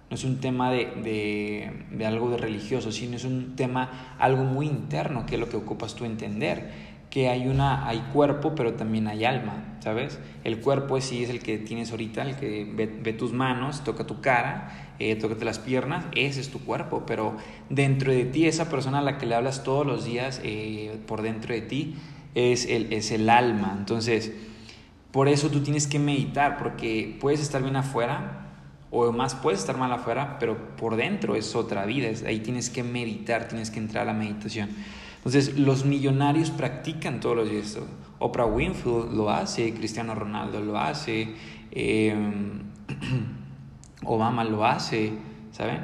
No 0.10 0.16
es 0.16 0.24
un 0.24 0.40
tema 0.40 0.72
de, 0.72 1.74
de, 1.92 2.06
algo 2.06 2.38
religioso, 2.38 2.94
sino 2.94 3.18
es 3.18 3.26
un 3.26 3.58
tema 3.58 4.16
algo 4.18 4.46
muy 4.46 4.66
interno, 4.66 5.26
que 5.26 5.36
es 5.36 5.42
lo 5.42 5.50
que 5.50 5.58
ocupas 5.58 5.94
tú 5.96 6.06
entender 6.06 6.87
que 7.10 7.30
hay 7.30 7.48
una 7.48 7.88
hay 7.88 8.00
cuerpo 8.14 8.54
pero 8.56 8.74
también 8.74 9.08
hay 9.08 9.26
alma 9.26 9.78
sabes 9.80 10.20
el 10.44 10.60
cuerpo 10.60 11.00
sí 11.00 11.24
es 11.24 11.30
el 11.30 11.40
que 11.40 11.58
tienes 11.58 11.92
ahorita 11.92 12.22
el 12.24 12.36
que 12.36 12.66
ve, 12.76 13.14
tus 13.14 13.34
manos 13.34 13.84
toca 13.84 14.06
tu 14.06 14.22
cara 14.22 14.94
eh, 15.00 15.16
tócate 15.16 15.46
las 15.46 15.60
piernas 15.60 16.06
ese 16.16 16.42
es 16.42 16.50
tu 16.50 16.60
cuerpo 16.60 17.04
pero 17.06 17.38
dentro 17.70 18.12
de 18.12 18.26
ti 18.26 18.46
esa 18.46 18.70
persona 18.70 19.00
a 19.00 19.02
la 19.02 19.18
que 19.18 19.26
le 19.26 19.36
hablas 19.36 19.64
todos 19.64 19.86
los 19.86 20.06
días 20.06 20.42
eh, 20.44 21.00
por 21.08 21.22
dentro 21.22 21.54
de 21.54 21.62
ti 21.62 21.96
es 22.38 22.68
el, 22.68 22.94
es 22.94 23.12
el 23.12 23.30
alma. 23.30 23.76
Entonces 23.78 24.32
por 25.12 25.28
eso 25.28 25.50
tú 25.50 25.62
tienes 25.62 25.88
que 25.88 26.00
meditar 26.00 26.58
porque 26.58 27.18
puedes 27.20 27.40
estar 27.40 27.64
bien 27.64 27.76
afuera 27.76 28.44
o 28.92 29.12
más 29.12 29.36
puedes 29.36 29.60
estar 29.60 29.78
mal 29.78 29.92
afuera 29.92 30.38
pero 30.40 30.76
por 30.76 30.96
dentro 30.96 31.36
es 31.36 31.56
otra 31.56 31.86
vida 31.86 32.10
ahí 32.28 32.40
tienes 32.40 32.70
que 32.70 32.84
meditar 32.84 33.48
tienes 33.48 33.72
que 33.72 33.80
entrar 33.80 34.04
a 34.04 34.14
la 34.14 34.18
meditación 34.18 34.70
entonces, 35.28 35.60
los 35.60 35.84
millonarios 35.84 36.52
practican 36.52 37.20
todos 37.20 37.36
los 37.36 37.50
días. 37.50 37.78
Oprah 38.18 38.46
Winfield 38.46 39.12
lo 39.12 39.30
hace, 39.30 39.74
Cristiano 39.74 40.16
Ronaldo 40.16 40.62
lo 40.62 40.80
hace, 40.80 41.36
em, 41.72 42.62
Obama 44.06 44.46
lo 44.46 44.64
hace, 44.64 45.12
¿saben? 45.52 45.82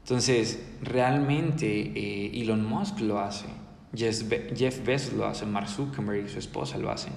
Entonces, 0.00 0.68
realmente 0.82 1.92
eh, 1.94 2.42
Elon 2.42 2.66
Musk 2.66 2.98
lo 2.98 3.20
hace, 3.20 3.46
Jeff 3.94 4.84
Bezos 4.84 5.12
lo 5.12 5.26
hace, 5.26 5.46
Mark 5.46 5.68
Zuckerberg 5.68 6.26
y 6.26 6.28
su 6.28 6.40
esposa 6.40 6.76
lo 6.76 6.90
hacen. 6.90 7.12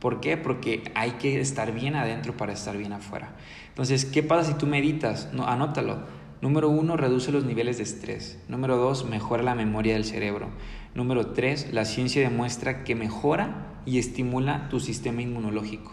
¿Por 0.00 0.18
qué? 0.18 0.36
Porque 0.36 0.82
hay 0.96 1.12
que 1.12 1.40
estar 1.40 1.70
bien 1.70 1.94
adentro 1.94 2.36
para 2.36 2.54
estar 2.54 2.76
bien 2.76 2.92
afuera. 2.92 3.36
Entonces, 3.68 4.04
¿qué 4.04 4.24
pasa 4.24 4.50
si 4.50 4.58
tú 4.58 4.66
meditas? 4.66 5.32
No, 5.32 5.46
anótalo. 5.46 6.21
Número 6.42 6.68
uno, 6.68 6.96
reduce 6.96 7.30
los 7.30 7.44
niveles 7.44 7.76
de 7.76 7.84
estrés. 7.84 8.36
Número 8.48 8.76
dos, 8.76 9.04
mejora 9.04 9.44
la 9.44 9.54
memoria 9.54 9.94
del 9.94 10.04
cerebro. 10.04 10.48
Número 10.92 11.28
tres, 11.28 11.72
la 11.72 11.84
ciencia 11.84 12.20
demuestra 12.20 12.82
que 12.82 12.96
mejora 12.96 13.80
y 13.86 14.00
estimula 14.00 14.68
tu 14.68 14.80
sistema 14.80 15.22
inmunológico. 15.22 15.92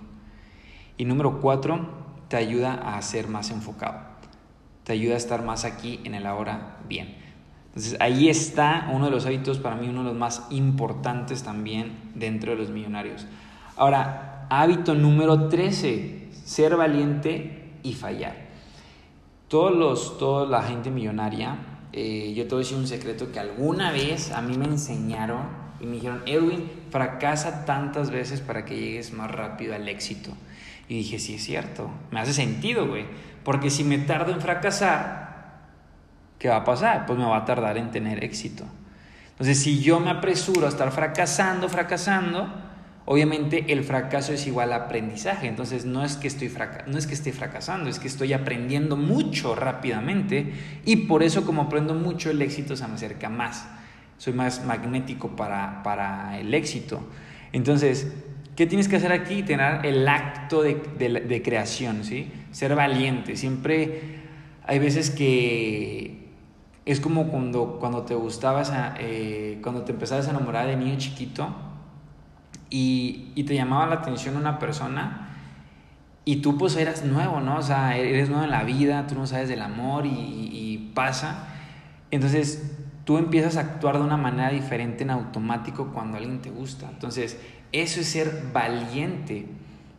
Y 0.98 1.06
número 1.06 1.40
cuatro, 1.40 1.88
te 2.30 2.38
ayuda 2.38 2.74
a 2.74 3.00
ser 3.04 3.28
más 3.28 3.52
enfocado. 3.52 4.00
Te 4.86 4.94
ayuda 4.94 5.14
a 5.14 5.18
estar 5.18 5.46
más 5.46 5.66
aquí 5.66 6.00
en 6.04 6.16
el 6.16 6.26
ahora 6.26 6.80
bien. 6.90 7.16
Entonces 7.68 7.96
ahí 8.00 8.28
está 8.28 8.90
uno 8.92 9.06
de 9.06 9.12
los 9.12 9.28
hábitos, 9.28 9.60
para 9.60 9.76
mí 9.76 9.88
uno 9.88 10.00
de 10.00 10.10
los 10.10 10.18
más 10.18 10.48
importantes 10.50 11.44
también 11.44 12.12
dentro 12.16 12.54
de 12.54 12.58
los 12.58 12.72
millonarios. 12.72 13.28
Ahora, 13.78 14.48
hábito 14.50 14.96
número 14.96 15.48
13, 15.48 16.30
ser 16.44 16.76
valiente 16.76 17.70
y 17.84 17.94
fallar. 17.94 18.49
Todos 19.50 19.76
los, 19.76 20.18
toda 20.18 20.48
la 20.48 20.64
gente 20.64 20.92
millonaria, 20.92 21.58
eh, 21.92 22.34
yo 22.36 22.44
te 22.44 22.50
voy 22.50 22.62
a 22.62 22.64
decir 22.64 22.78
un 22.78 22.88
secreto 22.88 23.32
que 23.32 23.40
alguna 23.40 23.92
vez 23.92 24.32
a 24.32 24.42
mí 24.42 24.56
me 24.58 24.66
enseñaron 24.66 25.42
y 25.82 25.86
me 25.86 25.96
dijeron, 25.96 26.22
Edwin, 26.26 26.70
fracasa 26.92 27.66
tantas 27.66 28.12
veces 28.12 28.42
para 28.42 28.64
que 28.64 28.80
llegues 28.80 29.12
más 29.12 29.32
rápido 29.32 29.74
al 29.74 29.90
éxito. 29.90 30.32
Y 30.88 30.98
dije, 30.98 31.20
sí 31.20 31.36
es 31.36 31.44
cierto, 31.44 31.90
me 32.12 32.20
hace 32.20 32.34
sentido, 32.34 32.88
güey, 32.88 33.06
porque 33.44 33.70
si 33.70 33.84
me 33.84 33.98
tardo 33.98 34.32
en 34.32 34.40
fracasar, 34.40 35.58
¿qué 36.38 36.50
va 36.50 36.58
a 36.58 36.64
pasar? 36.64 37.06
Pues 37.06 37.18
me 37.18 37.26
va 37.26 37.38
a 37.38 37.46
tardar 37.46 37.78
en 37.78 37.92
tener 37.92 38.24
éxito. 38.24 38.66
Entonces, 39.32 39.60
si 39.64 39.80
yo 39.80 40.00
me 40.00 40.10
apresuro 40.10 40.66
a 40.66 40.70
estar 40.70 40.92
fracasando, 40.92 41.70
fracasando, 41.70 42.50
Obviamente 43.12 43.74
el 43.74 43.84
fracaso 43.84 44.34
es 44.34 44.46
igual 44.46 44.72
a 44.72 44.76
aprendizaje, 44.76 45.48
entonces 45.48 45.84
no 45.84 46.06
es, 46.06 46.16
que 46.16 46.28
estoy 46.28 46.54
no 46.86 46.96
es 46.96 47.08
que 47.08 47.16
esté 47.16 47.34
fracasando, 47.34 47.90
es 47.90 47.98
que 47.98 48.08
estoy 48.08 48.34
aprendiendo 48.34 48.98
mucho 48.98 49.56
rápidamente 49.56 50.54
y 50.86 50.96
por 51.08 51.24
eso 51.24 51.44
como 51.44 51.64
aprendo 51.64 51.96
mucho 51.96 52.30
el 52.30 52.40
éxito 52.40 52.76
se 52.76 52.88
me 52.88 52.94
acerca 52.94 53.28
más, 53.28 53.68
soy 54.20 54.34
más 54.34 54.64
magnético 54.64 55.30
para, 55.36 55.82
para 55.82 56.40
el 56.40 56.54
éxito. 56.54 57.02
Entonces, 57.52 58.14
¿qué 58.56 58.68
tienes 58.68 58.88
que 58.88 58.98
hacer 58.98 59.12
aquí? 59.12 59.42
Tener 59.42 59.84
el 59.88 60.08
acto 60.08 60.62
de, 60.62 60.76
de, 60.76 61.42
creación, 61.42 62.04
¿sí? 62.04 62.32
Ser 62.52 62.76
valiente, 62.76 63.38
siempre 63.38 64.20
hay 64.68 64.78
veces 64.78 65.10
que 65.10 66.28
es 66.86 67.00
como 67.00 67.30
cuando, 67.30 67.80
cuando 67.80 68.04
te 68.04 68.14
gustabas, 68.14 68.72
eh, 69.00 69.58
cuando 69.64 69.82
te 69.82 69.94
empezabas 69.94 70.28
a 70.28 70.30
enamorar 70.30 70.68
de 70.68 70.76
niño 70.76 70.96
chiquito, 71.00 71.69
y, 72.70 73.32
y 73.36 73.44
te 73.44 73.56
llamaba 73.56 73.88
la 73.88 73.96
atención 73.96 74.38
una 74.38 74.60
persona 74.60 75.30
y 76.30 76.38
tú 76.38 76.58
pues 76.58 76.76
eras 76.76 77.04
nuevo, 77.04 77.40
¿no? 77.40 77.58
O 77.58 77.62
sea, 77.64 77.98
eres 77.98 78.30
nuevo 78.30 78.44
en 78.44 78.52
la 78.52 78.64
vida, 78.64 79.08
tú 79.08 79.16
no 79.16 79.26
sabes 79.26 79.50
del 79.50 79.64
amor 79.64 80.06
y, 80.06 80.10
y, 80.12 80.92
pasa. 80.94 81.48
Entonces 82.12 82.76
tú 83.04 83.18
empiezas 83.18 83.58
a 83.58 83.62
actuar 83.62 83.98
de 83.98 84.04
una 84.04 84.18
manera 84.18 84.52
diferente 84.52 85.04
en 85.04 85.10
automático 85.10 85.92
cuando 85.94 86.18
alguien 86.18 86.40
te 86.42 86.52
gusta. 86.52 86.88
Entonces 86.88 87.40
eso 87.72 88.02
es 88.02 88.08
ser 88.08 88.44
valiente. 88.54 89.48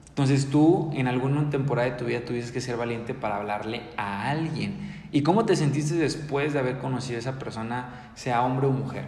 Entonces 0.09 0.51
tú 0.51 0.93
en 0.95 1.09
alguna 1.09 1.51
temporada 1.51 1.91
de 1.91 1.97
tu 1.97 2.05
vida 2.05 2.25
tuviste 2.25 2.53
que 2.53 2.61
ser 2.61 2.77
valiente 2.77 3.13
para 3.13 3.37
hablarle 3.37 3.83
a 3.97 4.31
alguien. 4.31 5.09
¿Y 5.11 5.23
cómo 5.23 5.47
te 5.47 5.57
sentiste 5.57 5.95
después 5.95 6.53
de 6.53 6.61
haber 6.61 6.79
conocido 6.79 7.17
a 7.17 7.21
esa 7.21 7.39
persona, 7.41 8.13
sea 8.15 8.43
hombre 8.43 8.69
o 8.69 8.71
mujer? 8.71 9.05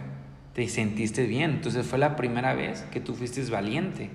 Te 0.53 0.67
sentiste 0.67 1.25
bien. 1.25 1.51
Entonces 1.51 1.85
fue 1.85 1.99
la 1.99 2.15
primera 2.15 2.53
vez 2.53 2.83
que 2.91 2.99
tú 2.99 3.13
fuiste 3.15 3.41
valiente. 3.49 4.09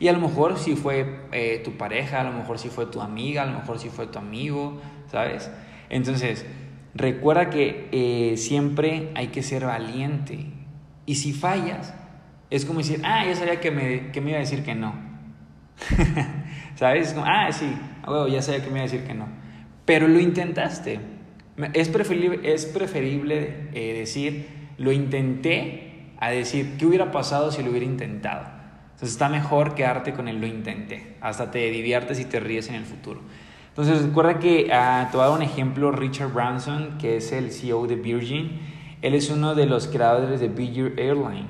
Y 0.00 0.08
a 0.08 0.12
lo 0.12 0.20
mejor 0.20 0.58
si 0.58 0.74
fue 0.74 1.20
eh, 1.32 1.60
tu 1.64 1.72
pareja, 1.72 2.20
a 2.20 2.24
lo 2.24 2.32
mejor 2.32 2.58
si 2.58 2.68
fue 2.68 2.86
tu 2.86 3.00
amiga, 3.00 3.42
a 3.42 3.46
lo 3.46 3.58
mejor 3.58 3.78
si 3.78 3.88
fue 3.88 4.06
tu 4.06 4.18
amigo, 4.18 4.80
¿sabes? 5.10 5.50
Entonces, 5.88 6.44
recuerda 6.94 7.50
que 7.50 7.88
eh, 7.92 8.36
siempre 8.36 9.10
hay 9.14 9.28
que 9.28 9.42
ser 9.42 9.66
valiente. 9.66 10.46
Y 11.06 11.16
si 11.16 11.32
fallas, 11.32 11.94
es 12.50 12.64
como 12.64 12.80
decir, 12.80 13.00
ah, 13.04 13.24
ya 13.26 13.36
sabía 13.36 13.60
que 13.60 13.70
me, 13.70 14.10
que 14.10 14.20
me 14.20 14.30
iba 14.30 14.38
a 14.38 14.40
decir 14.40 14.64
que 14.64 14.74
no. 14.74 14.94
¿Sabes? 16.76 17.12
Como, 17.12 17.26
ah, 17.26 17.50
sí, 17.52 17.72
ya 18.30 18.42
sabía 18.42 18.62
que 18.62 18.70
me 18.70 18.78
iba 18.78 18.80
a 18.80 18.90
decir 18.90 19.04
que 19.04 19.14
no. 19.14 19.28
Pero 19.84 20.08
lo 20.08 20.18
intentaste. 20.18 21.00
Es 21.72 21.88
preferible, 21.88 22.52
es 22.52 22.66
preferible 22.66 23.68
eh, 23.74 23.94
decir, 23.98 24.63
lo 24.78 24.92
intenté 24.92 26.12
a 26.18 26.30
decir, 26.30 26.76
¿qué 26.78 26.86
hubiera 26.86 27.10
pasado 27.10 27.50
si 27.52 27.62
lo 27.62 27.70
hubiera 27.70 27.86
intentado? 27.86 28.46
Entonces 28.94 29.10
está 29.10 29.28
mejor 29.28 29.74
quedarte 29.74 30.12
con 30.12 30.28
el 30.28 30.40
lo 30.40 30.46
intenté, 30.46 31.16
hasta 31.20 31.50
te 31.50 31.70
diviertes 31.70 32.20
y 32.20 32.24
te 32.24 32.40
ríes 32.40 32.68
en 32.68 32.76
el 32.76 32.84
futuro. 32.84 33.20
Entonces 33.68 34.02
recuerda 34.02 34.38
que, 34.38 34.66
uh, 34.66 35.10
te 35.10 35.16
voy 35.16 35.26
a 35.26 35.28
dar 35.28 35.36
un 35.36 35.42
ejemplo, 35.42 35.90
Richard 35.90 36.32
Branson, 36.32 36.96
que 36.98 37.16
es 37.16 37.32
el 37.32 37.50
CEO 37.50 37.88
de 37.88 37.96
Virgin, 37.96 38.60
él 39.02 39.14
es 39.14 39.30
uno 39.30 39.54
de 39.54 39.66
los 39.66 39.88
creadores 39.88 40.40
de 40.40 40.48
Virgin 40.48 40.94
Airline. 40.96 41.48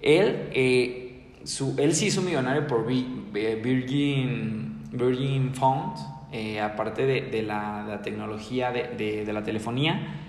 Él, 0.00 0.50
eh, 0.52 1.32
su, 1.44 1.74
él 1.78 1.94
se 1.94 2.06
hizo 2.06 2.20
millonario 2.20 2.66
por 2.66 2.86
eh, 2.90 3.60
Virgin, 3.64 4.82
Virgin 4.92 5.54
Fund, 5.54 5.94
eh, 6.30 6.60
aparte 6.60 7.06
de, 7.06 7.22
de, 7.22 7.42
la, 7.42 7.84
la, 7.88 8.02
tecnología 8.02 8.70
de, 8.70 9.24
de 9.24 9.32
la 9.32 9.42
telefonía, 9.42 10.25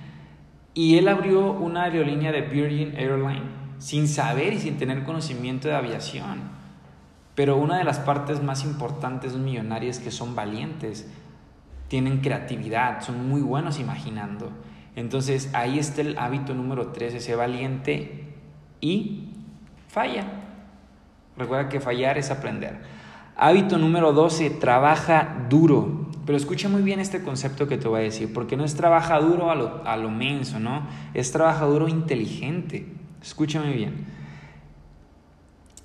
y 0.78 1.00
él 1.00 1.08
abrió 1.08 1.54
una 1.54 1.86
aerolínea 1.86 2.32
de 2.32 2.42
Virgin 2.42 2.94
Airline 2.96 3.50
sin 3.80 4.08
saber 4.08 4.54
y 4.54 4.60
sin 4.60 4.78
tener 4.78 5.06
conocimiento 5.06 5.68
de 5.68 5.74
aviación. 5.74 6.52
Pero 7.34 7.58
una 7.58 7.80
de 7.80 7.84
las 7.84 7.98
partes 7.98 8.44
más 8.44 8.64
importantes 8.64 9.32
de 9.32 9.40
un 9.40 9.46
millonario 9.46 9.92
que 10.04 10.12
son 10.12 10.36
valientes, 10.36 11.12
tienen 11.88 12.20
creatividad, 12.20 13.02
son 13.02 13.28
muy 13.28 13.42
buenos 13.42 13.80
imaginando. 13.80 14.52
Entonces 14.96 15.50
ahí 15.56 15.80
está 15.80 16.02
el 16.02 16.16
hábito 16.20 16.54
número 16.54 16.90
13, 16.90 17.22
ser 17.22 17.38
valiente 17.38 18.36
y 18.80 19.30
falla. 19.88 20.26
Recuerda 21.38 21.70
que 21.70 21.80
fallar 21.80 22.20
es 22.20 22.30
aprender. 22.30 22.82
Hábito 23.36 23.80
número 23.80 24.14
12, 24.14 24.52
trabaja 24.52 25.48
duro. 25.50 26.06
Pero 26.28 26.36
escucha 26.36 26.68
muy 26.68 26.82
bien 26.82 27.00
este 27.00 27.24
concepto 27.24 27.70
que 27.70 27.78
te 27.78 27.88
voy 27.88 28.02
a 28.02 28.04
decir, 28.04 28.34
porque 28.34 28.58
no 28.58 28.66
es 28.66 28.76
trabaja 28.76 29.18
duro 29.22 29.50
a 29.50 29.56
lo, 29.56 29.82
a 29.88 29.96
lo 29.96 30.12
menso, 30.12 30.60
¿no? 30.60 30.86
Es 31.14 31.32
trabaja 31.32 31.64
duro 31.64 31.88
inteligente. 31.88 32.86
Escúchame 33.22 33.72
bien. 33.72 34.06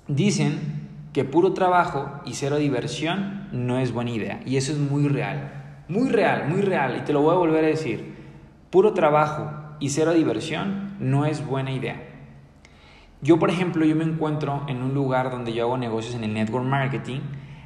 Dicen 0.09 0.59
que 1.13 1.23
puro 1.23 1.53
trabajo 1.53 2.19
y 2.25 2.33
cero 2.33 2.57
diversión 2.57 3.47
no 3.53 3.79
es 3.79 3.93
buena 3.93 4.11
idea. 4.11 4.41
Y 4.45 4.57
eso 4.57 4.73
es 4.73 4.79
muy 4.79 5.07
real. 5.07 5.85
Muy 5.87 6.09
real, 6.09 6.49
muy 6.49 6.61
real. 6.61 6.97
Y 6.97 7.05
te 7.05 7.13
lo 7.13 7.21
voy 7.21 7.35
a 7.35 7.37
volver 7.37 7.63
a 7.63 7.69
decir. 7.69 8.13
Puro 8.69 8.91
trabajo 8.91 9.49
y 9.79 9.91
cero 9.91 10.11
diversión 10.11 10.97
no 10.99 11.25
es 11.25 11.45
buena 11.45 11.71
idea. 11.71 12.03
Yo, 13.21 13.39
por 13.39 13.49
ejemplo, 13.49 13.85
yo 13.85 13.95
me 13.95 14.03
encuentro 14.03 14.65
en 14.67 14.83
un 14.83 14.93
lugar 14.93 15.31
donde 15.31 15.53
yo 15.53 15.63
hago 15.63 15.77
negocios 15.77 16.15
en 16.15 16.25
el 16.25 16.33
network 16.33 16.65
marketing, 16.65 17.21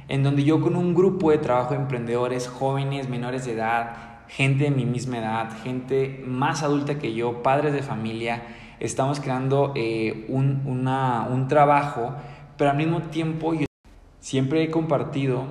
en 0.08 0.22
donde 0.22 0.44
yo 0.44 0.60
con 0.60 0.74
un 0.76 0.94
grupo 0.94 1.30
de 1.30 1.38
trabajo 1.38 1.74
de 1.74 1.80
emprendedores, 1.80 2.48
jóvenes, 2.48 3.08
menores 3.08 3.44
de 3.44 3.52
edad, 3.52 4.24
gente 4.28 4.64
de 4.64 4.70
mi 4.70 4.84
misma 4.84 5.18
edad, 5.18 5.50
gente 5.62 6.22
más 6.26 6.62
adulta 6.62 6.98
que 6.98 7.14
yo, 7.14 7.42
padres 7.42 7.72
de 7.72 7.82
familia, 7.82 8.42
estamos 8.80 9.20
creando 9.20 9.72
eh, 9.76 10.26
un, 10.28 10.62
un 10.66 11.48
trabajo 11.48 12.14
pero 12.58 12.72
al 12.72 12.76
mismo 12.76 13.02
tiempo 13.02 13.54
yo 13.54 13.66
siempre 14.18 14.64
he 14.64 14.70
compartido 14.70 15.44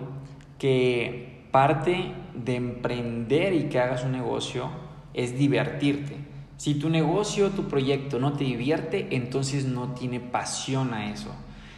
que 0.59 1.47
parte 1.51 2.11
de 2.35 2.55
emprender 2.55 3.53
y 3.53 3.69
que 3.69 3.79
hagas 3.79 4.03
un 4.03 4.11
negocio 4.11 4.69
es 5.13 5.39
divertirte. 5.39 6.17
Si 6.57 6.75
tu 6.75 6.89
negocio, 6.89 7.51
tu 7.51 7.69
proyecto 7.69 8.19
no 8.19 8.33
te 8.33 8.43
divierte, 8.43 9.07
entonces 9.11 9.65
no 9.65 9.93
tiene 9.93 10.19
pasión 10.19 10.93
a 10.93 11.11
eso. 11.11 11.33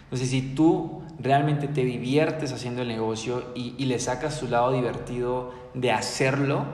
Entonces, 0.06 0.30
si 0.30 0.42
tú 0.42 1.04
realmente 1.20 1.68
te 1.68 1.84
diviertes 1.84 2.54
haciendo 2.54 2.82
el 2.82 2.88
negocio 2.88 3.44
y, 3.56 3.76
y, 3.78 3.86
le 3.86 4.00
sacas 4.00 4.36
su 4.36 4.48
lado 4.48 4.72
divertido 4.72 5.54
de 5.74 5.92
hacerlo, 5.92 6.66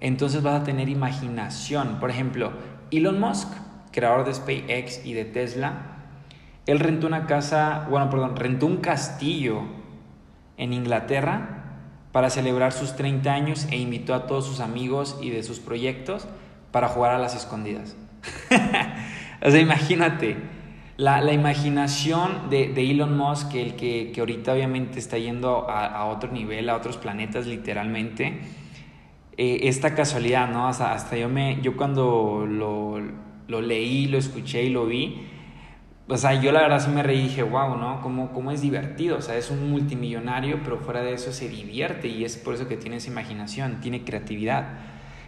entonces 0.00 0.42
vas 0.42 0.60
a 0.60 0.64
tener 0.64 0.88
imaginación. 0.88 1.98
Por 2.00 2.10
ejemplo, 2.10 2.52
Elon 2.90 3.18
Musk, 3.18 3.48
creador 3.90 4.24
de 4.26 4.34
SpaceX 4.34 5.04
y 5.04 5.14
de 5.14 5.24
Tesla, 5.24 5.94
él 6.66 6.80
rentó 6.80 7.06
una 7.06 7.26
casa, 7.26 7.86
bueno, 7.90 8.08
perdón, 8.10 8.36
rentó 8.36 8.66
un 8.66 8.78
castillo 8.78 9.62
en 10.56 10.72
Inglaterra 10.72 11.54
para 12.12 12.30
celebrar 12.30 12.72
sus 12.72 12.96
30 12.96 13.32
años 13.32 13.66
e 13.70 13.76
invitó 13.76 14.14
a 14.14 14.26
todos 14.26 14.46
sus 14.46 14.60
amigos 14.60 15.18
y 15.20 15.30
de 15.30 15.42
sus 15.42 15.58
proyectos 15.58 16.26
para 16.70 16.88
jugar 16.88 17.12
a 17.12 17.18
las 17.18 17.34
escondidas. 17.34 17.96
o 19.42 19.50
sea, 19.50 19.60
imagínate, 19.60 20.36
la, 20.96 21.32
imaginación 21.32 22.50
de, 22.50 22.72
Elon 22.90 23.16
Musk, 23.16 23.54
el 23.54 23.74
que, 23.74 24.12
que, 24.12 24.20
ahorita 24.20 24.52
obviamente 24.52 24.98
está 24.98 25.18
yendo 25.18 25.68
a, 25.68 26.04
otro 26.06 26.30
nivel, 26.30 26.68
a 26.68 26.76
otros 26.76 26.96
planetas 26.96 27.46
literalmente, 27.46 28.40
eh, 29.36 29.60
esta 29.64 29.94
casualidad, 29.94 30.48
¿no? 30.48 30.68
Hasta, 30.68 30.92
hasta, 30.92 31.16
yo, 31.16 31.28
me, 31.28 31.60
yo 31.62 31.76
cuando 31.76 32.46
lo, 32.48 33.00
lo 33.48 33.60
leí, 33.60 34.06
lo 34.06 34.18
escuché 34.18 34.62
y 34.62 34.70
lo 34.70 34.86
vi, 34.86 35.26
o 36.06 36.18
sea, 36.18 36.34
yo 36.34 36.52
la 36.52 36.60
verdad 36.60 36.80
sí 36.80 36.90
me 36.90 37.02
reí 37.02 37.20
y 37.20 37.22
dije, 37.24 37.42
wow, 37.42 37.78
¿no? 37.78 38.02
¿Cómo, 38.02 38.30
¿Cómo 38.32 38.50
es 38.50 38.60
divertido? 38.60 39.16
O 39.16 39.22
sea, 39.22 39.36
es 39.36 39.50
un 39.50 39.70
multimillonario, 39.70 40.60
pero 40.62 40.78
fuera 40.78 41.02
de 41.02 41.14
eso 41.14 41.32
se 41.32 41.48
divierte 41.48 42.08
y 42.08 42.24
es 42.24 42.36
por 42.36 42.54
eso 42.54 42.68
que 42.68 42.76
tiene 42.76 42.96
esa 42.96 43.10
imaginación, 43.10 43.80
tiene 43.80 44.04
creatividad. 44.04 44.68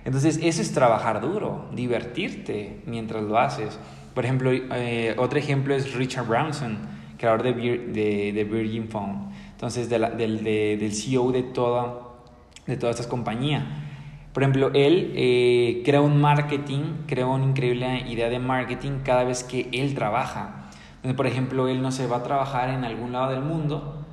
Entonces, 0.04 0.38
eso 0.42 0.60
es 0.60 0.72
trabajar 0.72 1.22
duro, 1.22 1.70
divertirte 1.72 2.82
mientras 2.84 3.22
lo 3.22 3.38
haces. 3.38 3.78
Por 4.16 4.24
ejemplo, 4.24 4.50
eh, 4.52 5.14
otro 5.16 5.38
ejemplo 5.38 5.76
es 5.76 5.94
Richard 5.94 6.26
Branson, 6.26 6.78
creador 7.18 7.44
de, 7.44 8.48
Virgin 8.50 8.88
Phone. 8.88 9.30
Entonces, 9.52 9.88
de 9.88 9.98
del, 9.98 10.92
CEO 10.92 11.30
de 11.30 11.44
toda, 11.44 12.00
de 12.66 12.76
toda 12.76 12.90
esta 12.90 13.08
compañía. 13.08 13.64
Por 14.32 14.42
ejemplo, 14.42 14.72
él 14.74 15.12
eh, 15.14 15.82
crea 15.84 16.00
un 16.00 16.20
marketing, 16.20 17.04
crea 17.06 17.26
una 17.26 17.44
increíble 17.44 18.04
idea 18.08 18.28
de 18.28 18.40
marketing 18.40 19.02
cada 19.04 19.22
vez 19.22 19.44
que 19.44 19.68
él 19.72 19.94
trabaja 19.94 20.66
por 21.14 21.26
ejemplo, 21.26 21.68
él 21.68 21.82
no 21.82 21.92
se 21.92 22.06
va 22.06 22.18
a 22.18 22.22
trabajar 22.22 22.70
en 22.70 22.84
algún 22.84 23.12
lado 23.12 23.30
del 23.30 23.42
mundo 23.42 24.04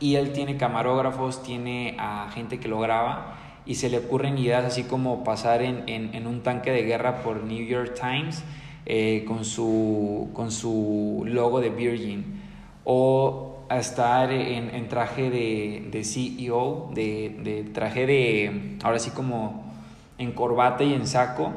y 0.00 0.14
él 0.14 0.32
tiene 0.32 0.56
camarógrafos, 0.56 1.42
tiene 1.42 1.96
a 1.98 2.30
gente 2.32 2.58
que 2.58 2.68
lo 2.68 2.78
graba 2.78 3.36
y 3.66 3.74
se 3.74 3.90
le 3.90 3.98
ocurren 3.98 4.38
ideas 4.38 4.64
así 4.64 4.84
como 4.84 5.24
pasar 5.24 5.62
en, 5.62 6.26
un 6.26 6.42
tanque 6.42 6.70
de 6.70 6.82
guerra 6.84 7.22
por 7.22 7.42
New 7.42 7.66
York 7.66 7.94
Times 8.00 8.44
eh, 8.86 9.24
con, 9.26 9.44
su, 9.44 10.30
con 10.32 10.50
su 10.50 11.24
logo 11.26 11.60
de 11.60 11.70
Virgin 11.70 12.40
o 12.84 13.66
estar 13.70 14.32
en, 14.32 14.88
traje 14.88 15.30
de, 15.30 16.02
CEO, 16.04 16.90
de, 16.94 17.70
traje 17.74 18.06
de, 18.06 18.78
ahora 18.82 18.98
sí 18.98 19.10
como 19.10 19.72
en 20.16 20.32
corbata 20.32 20.84
y 20.84 20.94
en 20.94 21.06
saco, 21.06 21.52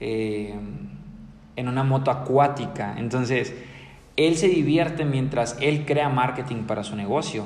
eh, 0.00 0.54
en 1.54 1.68
una 1.68 1.84
moto 1.84 2.10
acuática. 2.10 2.96
Entonces, 2.98 3.54
él 4.16 4.36
se 4.36 4.48
divierte 4.48 5.04
mientras 5.04 5.56
él 5.60 5.84
crea 5.86 6.08
marketing 6.08 6.64
para 6.64 6.82
su 6.82 6.96
negocio. 6.96 7.44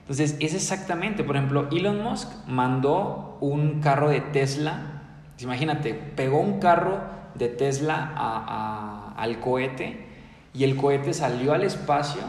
Entonces, 0.00 0.36
es 0.40 0.54
exactamente, 0.54 1.24
por 1.24 1.36
ejemplo, 1.36 1.68
Elon 1.70 2.02
Musk 2.02 2.28
mandó 2.46 3.38
un 3.40 3.80
carro 3.80 4.10
de 4.10 4.20
Tesla, 4.20 5.02
imagínate, 5.38 5.94
pegó 5.94 6.40
un 6.40 6.58
carro 6.58 7.00
de 7.34 7.48
Tesla 7.48 9.14
al 9.16 9.40
cohete 9.40 10.06
y 10.54 10.64
el 10.64 10.76
cohete 10.76 11.12
salió 11.14 11.52
al 11.52 11.62
espacio 11.62 12.22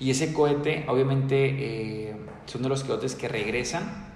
y 0.00 0.10
ese 0.10 0.32
cohete, 0.32 0.84
obviamente, 0.88 2.10
eh, 2.10 2.16
son 2.46 2.62
de 2.62 2.68
los 2.68 2.84
cohetes 2.84 3.16
que 3.16 3.28
regresan. 3.28 4.06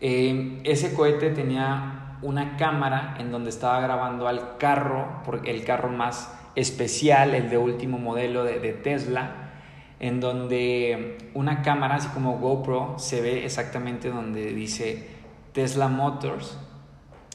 Eh, 0.00 0.60
ese 0.64 0.94
cohete 0.94 1.30
tenía 1.30 2.18
una 2.22 2.56
cámara 2.56 3.16
en 3.18 3.32
donde 3.32 3.50
estaba 3.50 3.80
grabando 3.80 4.28
al 4.28 4.56
carro, 4.58 5.22
el 5.44 5.64
carro 5.64 5.88
más 5.88 6.32
especial, 6.54 7.34
el 7.34 7.50
de 7.50 7.58
último 7.58 7.98
modelo 7.98 8.44
de, 8.44 8.72
Tesla, 8.72 9.50
en 9.98 10.20
donde 10.20 11.18
una 11.34 11.62
cámara, 11.62 11.96
así 11.96 12.08
como 12.08 12.38
GoPro, 12.38 12.94
se 12.98 13.20
ve 13.20 13.44
exactamente 13.44 14.10
donde 14.10 14.52
dice 14.52 15.08
Tesla 15.52 15.88
Motors, 15.88 16.58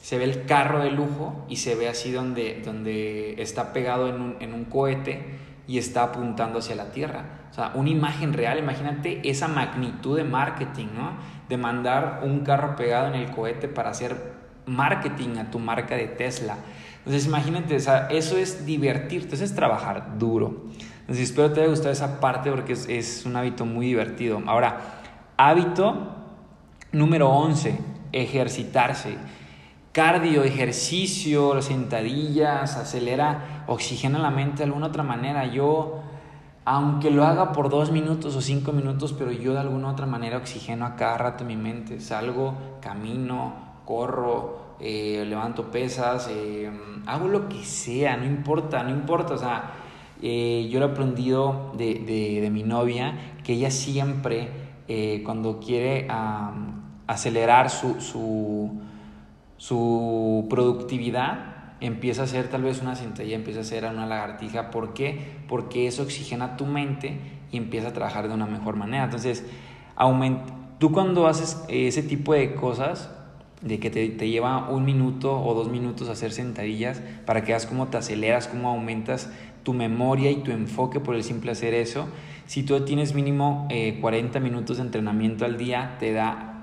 se 0.06 0.18
ve 0.18 0.22
el 0.22 0.46
carro 0.46 0.84
de 0.84 0.92
lujo 0.92 1.44
y 1.48 1.56
se 1.56 1.74
ve 1.74 1.88
así 1.88 2.12
donde, 2.12 2.62
donde 2.64 3.34
está 3.42 3.72
pegado 3.72 4.08
en 4.08 4.20
un, 4.20 4.36
en 4.38 4.54
un 4.54 4.64
cohete 4.66 5.24
y 5.66 5.78
está 5.78 6.04
apuntando 6.04 6.60
hacia 6.60 6.76
la 6.76 6.92
Tierra. 6.92 7.24
O 7.50 7.52
sea, 7.52 7.72
una 7.74 7.90
imagen 7.90 8.32
real, 8.32 8.56
imagínate 8.56 9.28
esa 9.28 9.48
magnitud 9.48 10.16
de 10.16 10.22
marketing, 10.22 10.86
¿no? 10.96 11.16
De 11.48 11.56
mandar 11.56 12.20
un 12.22 12.44
carro 12.44 12.76
pegado 12.76 13.08
en 13.08 13.16
el 13.16 13.32
cohete 13.32 13.66
para 13.66 13.90
hacer 13.90 14.16
marketing 14.64 15.38
a 15.38 15.50
tu 15.50 15.58
marca 15.58 15.96
de 15.96 16.06
Tesla. 16.06 16.56
Entonces 16.98 17.26
imagínate, 17.26 17.74
eso 17.74 18.36
es 18.38 18.64
divertirte, 18.64 19.34
eso 19.34 19.42
es 19.42 19.56
trabajar 19.56 20.20
duro. 20.20 20.66
Entonces 21.00 21.30
espero 21.30 21.52
te 21.52 21.62
haya 21.62 21.70
gustado 21.70 21.90
esa 21.90 22.20
parte 22.20 22.52
porque 22.52 22.74
es, 22.74 23.26
un 23.26 23.34
hábito 23.34 23.66
muy 23.66 23.86
divertido. 23.86 24.40
Ahora, 24.46 25.00
hábito 25.36 26.14
número 26.92 27.28
11, 27.28 27.76
ejercitarse. 28.12 29.16
Cardio, 29.96 30.44
ejercicio, 30.44 31.62
sentadillas, 31.62 32.76
acelera, 32.76 33.64
oxigena 33.66 34.18
la 34.18 34.30
mente 34.30 34.58
de 34.58 34.64
alguna 34.64 34.88
otra 34.88 35.02
manera. 35.02 35.46
Yo, 35.46 36.02
aunque 36.66 37.10
lo 37.10 37.24
haga 37.24 37.52
por 37.52 37.70
dos 37.70 37.90
minutos 37.90 38.36
o 38.36 38.42
cinco 38.42 38.72
minutos, 38.72 39.14
pero 39.14 39.32
yo 39.32 39.54
de 39.54 39.60
alguna 39.60 39.88
otra 39.88 40.04
manera 40.04 40.36
oxigeno 40.36 40.84
a 40.84 40.96
cada 40.96 41.16
rato 41.16 41.46
mi 41.46 41.56
mente. 41.56 41.98
Salgo, 42.00 42.76
camino, 42.82 43.54
corro, 43.86 44.76
eh, 44.80 45.24
levanto 45.26 45.70
pesas, 45.70 46.28
eh, 46.30 46.70
hago 47.06 47.28
lo 47.28 47.48
que 47.48 47.64
sea, 47.64 48.18
no 48.18 48.26
importa, 48.26 48.82
no 48.82 48.90
importa, 48.90 49.32
o 49.32 49.38
sea, 49.38 49.70
eh, 50.20 50.68
yo 50.70 50.78
lo 50.78 50.88
he 50.88 50.90
aprendido 50.90 51.72
de, 51.74 52.46
mi 52.52 52.64
novia, 52.64 53.14
que 53.42 53.54
ella 53.54 53.70
siempre, 53.70 54.50
cuando 55.24 55.58
quiere 55.58 56.06
acelerar 57.06 57.70
su, 57.70 57.98
su, 57.98 58.85
productividad, 60.48 61.56
empieza 61.80 62.22
a 62.22 62.24
hacer 62.24 62.48
tal 62.48 62.62
vez 62.62 62.82
una 62.82 62.94
sentadilla, 62.94 63.36
empieza 63.36 63.60
a 63.60 63.62
hacer 63.62 63.84
una 63.84 64.06
lagartija. 64.06 64.70
¿Por 64.70 64.94
qué? 64.94 65.38
Porque 65.48 65.86
eso 65.86 66.02
oxigena 66.02 66.56
tu 66.56 66.66
mente 66.66 67.18
y 67.52 67.56
empieza 67.56 67.88
a 67.88 67.92
trabajar 67.92 68.28
de 68.28 68.34
una 68.34 68.46
mejor 68.46 68.76
manera. 68.76 69.04
Entonces, 69.04 69.44
tú 70.78 70.92
cuando 70.92 71.26
haces 71.26 71.64
ese 71.68 72.02
tipo 72.02 72.34
de 72.34 72.54
cosas, 72.54 73.10
de 73.62 73.80
que 73.80 73.90
te, 73.90 74.08
te, 74.10 74.28
lleva 74.28 74.68
un 74.68 74.84
minuto 74.84 75.40
o 75.42 75.54
dos 75.54 75.70
minutos 75.70 76.10
hacer 76.10 76.30
sentadillas 76.30 77.00
para 77.24 77.42
que 77.42 77.52
veas 77.52 77.66
cómo 77.66 77.88
te 77.88 77.96
aceleras, 77.96 78.48
cómo 78.48 78.68
aumentas 78.68 79.30
tu 79.62 79.72
memoria 79.72 80.30
y 80.30 80.36
tu 80.36 80.52
enfoque 80.52 81.00
por 81.00 81.16
el 81.16 81.24
simple 81.24 81.52
hacer 81.52 81.74
eso. 81.74 82.06
Si 82.46 82.62
tú 82.62 82.78
tienes 82.84 83.14
mínimo 83.14 83.66
40 84.00 84.38
eh, 84.38 84.40
minutos 84.40 84.76
de 84.76 84.84
entrenamiento 84.84 85.44
al 85.44 85.58
día, 85.58 85.96
te 85.98 86.12
da 86.12 86.55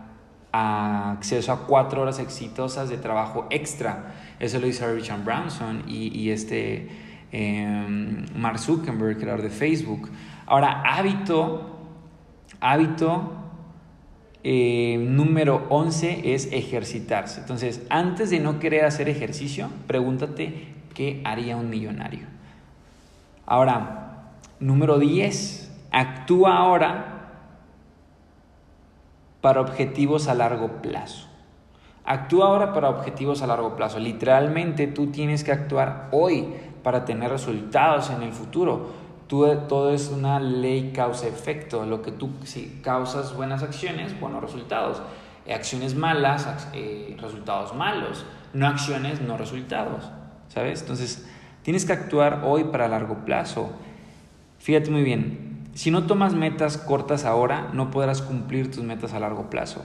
acceso 0.53 1.51
a 1.51 1.65
cuatro 1.67 2.01
horas 2.01 2.19
exitosas 2.19 2.87
de 2.89 2.97
trabajo 2.97 3.47
extra. 3.49 4.13
Eso 4.39 4.59
lo 4.59 4.67
dice 4.67 4.89
Richard 4.93 5.23
Branson 5.23 5.83
y, 5.87 6.17
y 6.17 6.29
este 6.31 6.89
eh, 7.31 8.25
Mark 8.35 8.59
Zuckerberg, 8.59 9.17
creador 9.17 9.41
de 9.41 9.49
Facebook. 9.49 10.09
Ahora, 10.45 10.83
hábito 10.85 11.73
Hábito 12.65 13.33
eh, 14.45 14.97
número 14.97 15.65
11 15.67 16.33
es 16.33 16.47
ejercitarse. 16.53 17.41
Entonces, 17.41 17.81
antes 17.89 18.29
de 18.29 18.39
no 18.39 18.59
querer 18.59 18.85
hacer 18.85 19.09
ejercicio, 19.09 19.69
pregúntate 19.85 20.67
qué 20.93 21.21
haría 21.25 21.57
un 21.57 21.69
millonario. 21.69 22.21
Ahora, 23.45 24.31
número 24.61 24.97
10, 24.97 25.73
actúa 25.91 26.55
ahora 26.55 27.22
para 29.43 29.61
objetivos 29.61 30.27
a 30.27 30.33
largo 30.33 30.81
plazo. 30.81 31.27
Actúa 32.03 32.47
ahora 32.47 32.73
para 32.73 32.89
objetivos 32.89 33.43
a 33.43 33.47
largo 33.47 33.75
plazo. 33.75 33.99
Literalmente 33.99 34.87
tú 34.87 35.11
tienes 35.11 35.43
que 35.43 35.51
actuar 35.51 36.09
hoy 36.11 36.47
para 36.81 37.05
tener 37.05 37.29
resultados 37.29 38.09
en 38.09 38.23
el 38.23 38.31
futuro 38.31 39.03
todo 39.67 39.93
es 39.93 40.09
una 40.09 40.39
ley 40.39 40.91
causa-efecto. 40.93 41.85
Lo 41.85 42.01
que 42.01 42.11
tú, 42.11 42.29
si 42.43 42.79
causas 42.83 43.35
buenas 43.35 43.63
acciones, 43.63 44.19
buenos 44.19 44.41
resultados. 44.41 45.01
Acciones 45.51 45.95
malas, 45.95 46.69
eh, 46.73 47.17
resultados 47.19 47.73
malos. 47.73 48.25
No 48.53 48.67
acciones, 48.67 49.21
no 49.21 49.37
resultados. 49.37 50.11
¿Sabes? 50.49 50.81
Entonces, 50.81 51.27
tienes 51.63 51.85
que 51.85 51.93
actuar 51.93 52.41
hoy 52.45 52.65
para 52.65 52.87
largo 52.87 53.25
plazo. 53.25 53.71
Fíjate 54.59 54.91
muy 54.91 55.03
bien, 55.03 55.42
si 55.73 55.89
no 55.89 56.05
tomas 56.05 56.35
metas 56.35 56.77
cortas 56.77 57.25
ahora, 57.25 57.69
no 57.73 57.89
podrás 57.89 58.21
cumplir 58.21 58.71
tus 58.71 58.83
metas 58.83 59.13
a 59.13 59.19
largo 59.19 59.49
plazo. 59.49 59.83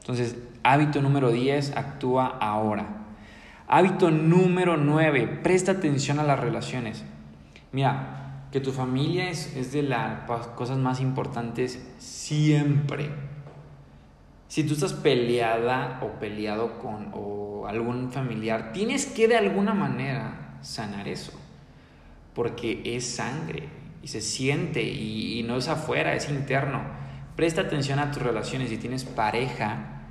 Entonces, 0.00 0.36
hábito 0.62 1.00
número 1.00 1.30
10, 1.30 1.76
actúa 1.76 2.26
ahora. 2.26 2.86
Hábito 3.66 4.10
número 4.10 4.76
9, 4.76 5.40
presta 5.42 5.72
atención 5.72 6.18
a 6.18 6.24
las 6.24 6.38
relaciones. 6.38 7.04
Mira, 7.72 8.46
que 8.52 8.60
tu 8.60 8.72
familia 8.72 9.30
es, 9.30 9.72
de 9.72 9.82
las 9.82 10.26
cosas 10.48 10.76
más 10.76 11.00
importantes 11.00 11.82
siempre. 11.98 13.10
Si 14.48 14.64
tú 14.64 14.74
estás 14.74 14.92
peleada 14.92 16.00
o 16.02 16.18
peleado 16.18 16.78
con 16.78 17.12
algún 17.68 18.10
familiar, 18.10 18.72
tienes 18.72 19.06
que 19.06 19.28
de 19.28 19.36
alguna 19.36 19.72
manera 19.72 20.56
sanar 20.60 21.08
eso. 21.08 21.32
Porque 22.34 22.82
es 22.84 23.06
sangre 23.06 23.79
y 24.02 24.08
se 24.08 24.20
siente 24.20 24.82
y, 24.82 25.42
no 25.42 25.56
es 25.56 25.68
afuera, 25.68 26.14
es 26.14 26.28
interno. 26.28 26.82
Presta 27.36 27.62
atención 27.62 27.98
a 27.98 28.10
tus 28.10 28.22
relaciones. 28.22 28.70
Si 28.70 28.76
tienes 28.76 29.04
pareja, 29.04 30.02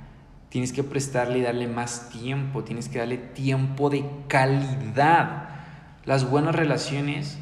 tienes 0.48 0.72
que 0.72 0.82
prestarle 0.82 1.38
y 1.38 1.42
darle 1.42 1.66
más 1.66 2.08
tiempo. 2.10 2.64
Tienes 2.64 2.88
que 2.88 2.98
darle 2.98 3.18
tiempo 3.18 3.90
de 3.90 4.04
calidad. 4.28 5.48
Las 6.04 6.28
buenas 6.28 6.54
relaciones 6.54 7.38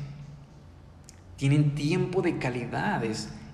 tienen 1.37 1.76
tiempo 1.76 2.20
de 2.20 2.38
calidad, 2.38 3.02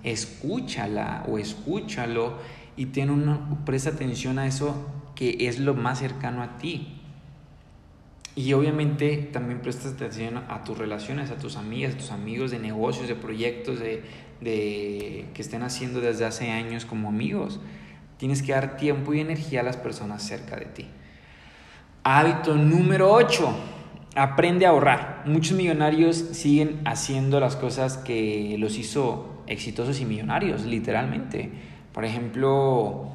escúchala 0.03 1.25
o 1.29 1.39
escúchalo 1.39 2.39
y 2.77 2.87
ten 2.87 3.11
una, 3.11 3.63
presta 3.67 3.91
atención 3.91 4.39
a 4.39 4.47
eso 4.47 4.89
que 5.15 5.37
es 5.41 5.61
lo 5.61 5.75
más 5.75 5.99
cercano 5.99 6.43
a 6.43 6.57
ti. 6.57 7.04
Y 8.37 8.53
obviamente 8.53 9.17
también 9.33 9.61
prestas 9.61 9.93
atención 9.93 10.39
a 10.49 10.65
tus 10.65 10.77
relaciones, 10.77 11.31
a 11.31 11.37
tus 11.37 11.57
amigas, 11.57 11.95
a 11.95 11.99
tus 11.99 12.11
amigos 12.11 12.51
de 12.51 12.59
negocios, 12.59 13.07
de 13.07 13.15
proyectos 13.15 13.79
de, 13.79 14.03
de, 14.41 15.27
que 15.35 15.43
estén 15.43 15.63
haciendo 15.63 16.01
desde 16.01 16.25
hace 16.25 16.51
años 16.51 16.85
como 16.85 17.09
amigos. 17.09 17.61
Tienes 18.19 18.43
que 18.43 18.53
dar 18.53 18.77
tiempo 18.77 19.15
y 19.15 19.21
energía 19.21 19.61
a 19.61 19.63
las 19.63 19.77
personas 19.77 20.23
cerca 20.23 20.57
de 20.57 20.67
ti. 20.67 20.87
Hábito 22.03 22.57
número 22.57 23.13
8 23.13 23.55
Aprende 24.17 24.65
a 24.65 24.69
ahorrar. 24.69 25.25
Muchos 25.27 25.57
millonarios 25.57 26.17
siguen 26.17 26.81
haciendo 26.85 27.41
las 27.41 27.57
cosas 27.57 27.97
que 27.97 28.55
los 28.61 28.79
hizo 28.79 29.43
exitosos 29.49 30.01
y 30.01 30.05
millonarios, 30.05 30.65
literalmente. 30.65 31.51
Por 31.93 32.05
ejemplo, 32.05 33.09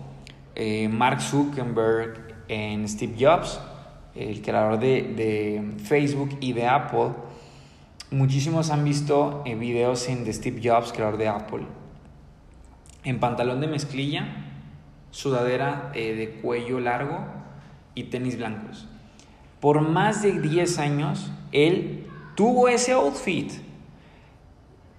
eh, 0.55 0.89
Mark 0.89 1.21
Zuckerberg 1.21 2.36
en 2.49 2.86
Steve 2.89 3.15
Jobs, 3.17 3.62
el 4.15 4.41
creador 4.41 4.79
de, 4.79 5.75
Facebook 5.83 6.37
y 6.39 6.53
de 6.53 6.67
Apple. 6.67 7.11
Muchísimos 8.11 8.71
han 8.71 8.83
visto 8.83 9.43
eh, 9.45 9.55
videos 9.55 10.07
en 10.09 10.25
de 10.25 10.33
Steve 10.33 10.61
Jobs, 10.63 10.91
creador 10.91 11.17
de 11.17 11.27
Apple, 11.27 11.65
en 13.03 13.19
pantalón 13.19 13.61
de 13.61 13.67
mezclilla, 13.67 14.45
sudadera 15.11 15.91
eh, 15.93 16.15
de 16.15 16.41
cuello 16.41 16.79
largo 16.79 17.19
y 17.95 18.05
tenis 18.05 18.37
blancos 18.37 18.87
por 19.59 19.81
más 19.81 20.21
de 20.21 20.39
10 20.39 20.79
años, 20.79 21.31
él 21.51 22.07
tuvo 22.35 22.67
ese 22.67 22.93
outfit. 22.93 23.51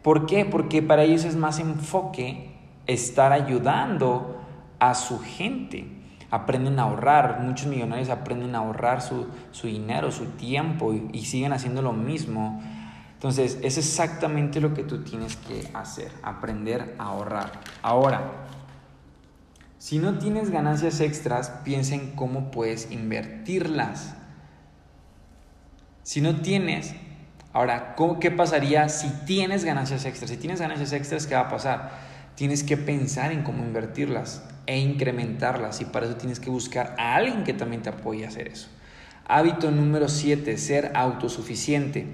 ¿Por 0.02 0.26
qué? 0.26 0.44
Porque 0.44 0.82
para 0.82 1.04
ellos 1.04 1.24
es 1.24 1.36
más 1.36 1.58
enfoque 1.58 2.50
estar 2.86 3.32
ayudando 3.32 4.40
a 4.78 4.94
su 4.94 5.18
gente. 5.18 5.86
Aprenden 6.30 6.78
a 6.78 6.82
ahorrar, 6.82 7.40
muchos 7.40 7.66
millonarios 7.66 8.08
aprenden 8.08 8.54
a 8.54 8.58
ahorrar 8.58 9.02
su, 9.02 9.26
dinero, 9.62 10.12
su 10.12 10.26
tiempo 10.26 10.92
y, 10.92 11.08
y 11.12 11.24
siguen 11.24 11.52
haciendo 11.52 11.82
lo 11.82 11.92
mismo. 11.92 12.62
Entonces, 13.14 13.58
es 13.62 13.78
exactamente 13.78 14.60
lo 14.60 14.72
que 14.72 14.84
tú 14.84 15.02
tienes 15.02 15.36
que 15.36 15.68
hacer, 15.74 16.10
aprender 16.22 16.94
a 16.98 17.04
ahorrar. 17.04 17.52
Ahora, 17.82 18.30
si 19.80 19.98
no 19.98 20.18
tienes 20.18 20.50
ganancias 20.50 21.00
extras, 21.00 21.50
piensa 21.64 21.94
en 21.94 22.10
cómo 22.10 22.50
puedes 22.50 22.92
invertirlas. 22.92 24.14
Si 26.02 26.20
no 26.20 26.36
tienes, 26.42 26.94
ahora, 27.54 27.96
¿qué 28.20 28.30
pasaría 28.30 28.90
si 28.90 29.08
tienes 29.24 29.64
ganancias 29.64 30.04
extras? 30.04 30.30
Si 30.30 30.36
tienes 30.36 30.60
ganancias 30.60 30.92
extras, 30.92 31.26
¿qué 31.26 31.34
va 31.34 31.42
a 31.42 31.48
pasar? 31.48 31.90
Tienes 32.34 32.62
que 32.62 32.76
pensar 32.76 33.32
en 33.32 33.42
cómo 33.42 33.64
invertirlas 33.64 34.42
e 34.70 34.78
incrementarlas 34.78 35.80
y 35.80 35.85
para 35.85 36.06
eso 36.06 36.14
tienes 36.14 36.38
que 36.38 36.48
buscar 36.48 36.94
a 36.96 37.16
alguien 37.16 37.42
que 37.42 37.52
también 37.52 37.83
te 37.83 37.88
apoye 37.88 38.24
a 38.24 38.28
hacer 38.28 38.46
eso. 38.46 38.68
Hábito 39.26 39.72
número 39.72 40.09
7, 40.09 40.56
ser 40.59 40.92
autosuficiente. 40.94 42.06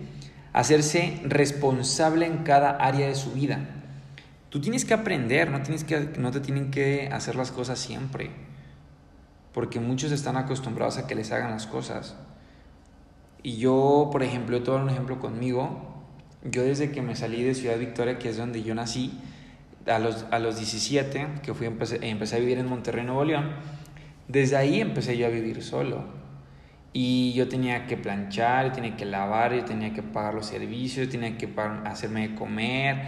Hacerse 0.54 1.20
responsable 1.24 2.24
en 2.24 2.44
cada 2.44 2.70
área 2.70 3.08
de 3.08 3.14
su 3.14 3.32
vida. 3.32 3.60
Tú 4.48 4.62
tienes 4.62 4.86
que 4.86 4.94
aprender, 4.94 5.50
no, 5.50 5.60
tienes 5.60 5.84
que, 5.84 6.00
no 6.18 6.30
te 6.30 6.40
tienen 6.40 6.70
que 6.70 7.10
hacer 7.12 7.36
las 7.36 7.52
cosas 7.52 7.78
siempre. 7.78 8.30
Porque 9.52 9.78
muchos 9.78 10.10
están 10.10 10.38
acostumbrados 10.38 10.96
a 10.96 11.06
que 11.06 11.14
les 11.14 11.32
hagan 11.32 11.50
las 11.50 11.66
cosas. 11.66 12.16
Y 13.42 13.58
yo, 13.58 14.08
por 14.10 14.22
ejemplo, 14.22 14.62
todo 14.62 14.76
un 14.76 14.88
ejemplo 14.88 15.20
conmigo. 15.20 15.94
Yo 16.42 16.62
desde 16.62 16.90
que 16.90 17.02
me 17.02 17.16
salí 17.16 17.42
de 17.42 17.54
Ciudad 17.54 17.78
Victoria, 17.78 18.18
que 18.18 18.30
es 18.30 18.38
donde 18.38 18.62
yo 18.62 18.74
nací, 18.74 19.20
a 19.86 19.98
los, 19.98 20.26
a 20.30 20.38
los 20.38 20.56
17, 20.56 21.26
que 21.42 21.54
fui, 21.54 21.66
empecé, 21.66 21.98
empecé 22.02 22.36
a 22.36 22.38
vivir 22.38 22.58
en 22.58 22.68
Monterrey, 22.68 23.04
Nuevo 23.04 23.24
León, 23.24 23.50
desde 24.28 24.56
ahí 24.56 24.80
empecé 24.80 25.16
yo 25.16 25.26
a 25.26 25.30
vivir 25.30 25.62
solo. 25.62 26.04
Y 26.92 27.34
yo 27.34 27.48
tenía 27.48 27.86
que 27.86 27.96
planchar, 27.96 28.68
yo 28.68 28.72
tenía 28.72 28.96
que 28.96 29.04
lavar, 29.04 29.54
yo 29.54 29.64
tenía 29.64 29.92
que 29.92 30.02
pagar 30.02 30.34
los 30.34 30.46
servicios, 30.46 31.08
tenía 31.10 31.36
que 31.36 31.48
hacerme 31.84 32.34
comer, 32.34 33.02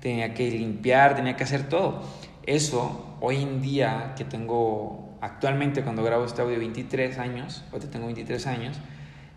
tenía 0.00 0.32
que 0.32 0.50
limpiar, 0.50 1.14
tenía 1.14 1.36
que 1.36 1.44
hacer 1.44 1.68
todo. 1.68 2.02
Eso, 2.46 3.16
hoy 3.20 3.42
en 3.42 3.60
día, 3.60 4.14
que 4.16 4.24
tengo 4.24 5.18
actualmente, 5.20 5.82
cuando 5.82 6.02
grabo 6.02 6.24
este 6.24 6.42
audio, 6.42 6.58
23 6.58 7.18
años, 7.18 7.64
ahorita 7.70 7.90
tengo 7.90 8.06
23 8.06 8.46
años, 8.46 8.76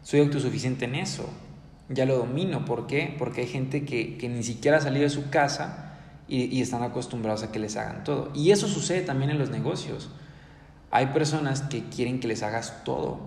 soy 0.04 0.22
autosuficiente 0.22 0.86
en 0.86 0.96
eso. 0.96 1.30
Ya 1.90 2.06
lo 2.06 2.18
domino. 2.18 2.66
¿Por 2.66 2.88
qué? 2.88 3.16
Porque 3.18 3.42
hay 3.42 3.48
gente 3.48 3.86
que, 3.86 4.18
ni 4.30 4.44
siquiera 4.44 4.78
ha 4.78 4.82
salido 4.82 5.04
de 5.04 5.10
su 5.10 5.30
casa 5.30 5.87
y, 6.28 6.62
están 6.62 6.84
acostumbrados 6.84 7.44
a 7.44 7.52
que 7.52 7.60
les 7.60 7.78
hagan 7.78 8.04
todo. 8.04 8.32
Y 8.34 8.52
eso 8.52 8.68
sucede 8.68 9.02
también 9.02 9.32
en 9.32 9.40
los 9.40 9.50
negocios. 9.50 10.10
Hay 10.92 11.08
personas 11.08 11.62
que 11.62 11.86
quieren 11.86 12.20
que 12.20 12.28
les 12.28 12.44
hagas 12.44 12.84
todo. 12.84 13.20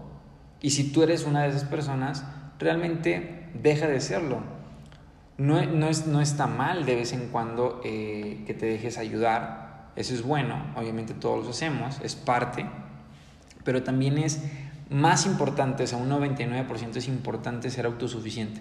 Y 0.61 0.71
si 0.71 0.93
tú 0.93 1.03
eres 1.03 1.25
una 1.25 1.43
de 1.43 1.49
esas 1.49 1.65
personas, 1.65 2.25
realmente 2.59 3.49
deja 3.55 3.87
de 3.89 4.01
serlo. 4.01 4.41
No, 5.39 5.65
no, 5.65 5.89
es, 5.89 6.07
no 6.07 6.21
está 6.21 6.47
mal 6.47 6.85
de 6.85 6.97
vez 6.97 7.13
en 7.13 7.29
cuando 7.29 7.81
eh, 7.85 8.45
que 8.47 8.53
te 8.55 8.67
dejes 8.67 8.99
ayudar. 8.99 9.91
Eso 9.97 10.15
es 10.15 10.23
bueno, 10.23 10.63
obviamente 10.77 11.15
todos 11.15 11.45
lo 11.45 11.51
hacemos, 11.51 11.99
es 12.03 12.15
parte. 12.15 12.67
Pero 13.65 13.83
también 13.83 14.19
es 14.19 14.43
más 14.91 15.25
importante, 15.25 15.85
o 15.85 15.87
sea, 15.87 15.99
un 15.99 16.11
99% 16.11 16.97
es 16.97 17.09
importante 17.09 17.71
ser 17.71 17.87
autosuficiente. 17.87 18.61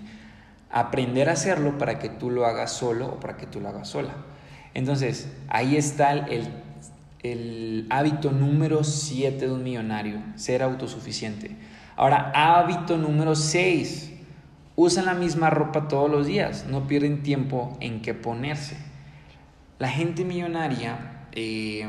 Aprender 0.70 1.30
a 1.30 1.34
hacerlo 1.34 1.78
para 1.78 2.00
que 2.00 2.10
tú 2.10 2.30
lo 2.30 2.46
hagas 2.46 2.72
solo 2.72 3.08
o 3.08 3.20
para 3.20 3.38
que 3.38 3.48
tú 3.48 3.60
lo 3.60 3.70
hagas 3.70 3.90
sola. 3.90 4.14
Entonces, 4.74 5.32
ahí 5.48 5.78
está 5.78 6.14
el, 6.14 7.88
hábito 7.90 8.32
número 8.32 8.84
7 8.84 9.48
de 9.48 9.52
un 9.52 9.64
millonario, 9.64 10.22
ser 10.36 10.64
autosuficiente. 10.64 11.56
Ahora, 11.96 12.32
hábito 12.34 12.98
número 12.98 13.36
6, 13.36 14.14
usan 14.76 15.06
la 15.06 15.14
misma 15.14 15.50
ropa 15.50 15.88
todos 15.88 16.10
los 16.10 16.28
días, 16.28 16.66
no 16.70 16.88
pierden 16.88 17.24
tiempo 17.24 17.78
en 17.82 18.02
qué 18.02 18.14
ponerse. 18.14 18.78
La 19.80 19.90
gente 19.90 20.24
millonaria 20.24 21.26
eh, 21.32 21.88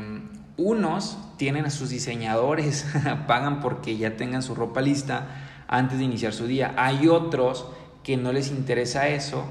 unos 0.57 1.17
tienen 1.37 1.65
a 1.65 1.69
sus 1.69 1.89
diseñadores, 1.89 2.85
pagan 3.27 3.61
porque 3.61 3.97
ya 3.97 4.17
tengan 4.17 4.43
su 4.43 4.55
ropa 4.55 4.81
lista 4.81 5.27
antes 5.67 5.97
de 5.99 6.05
iniciar 6.05 6.33
su 6.33 6.47
día. 6.47 6.73
Hay 6.77 7.07
otros 7.07 7.67
que 8.03 8.17
no 8.17 8.31
les 8.31 8.49
interesa 8.49 9.07
eso, 9.07 9.45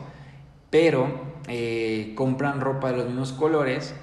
pero 0.71 1.41
eh, 1.49 2.13
compran 2.15 2.61
ropa 2.61 2.91
de 2.91 2.99
los 2.99 3.07
mismos 3.07 3.33
colores 3.33 3.95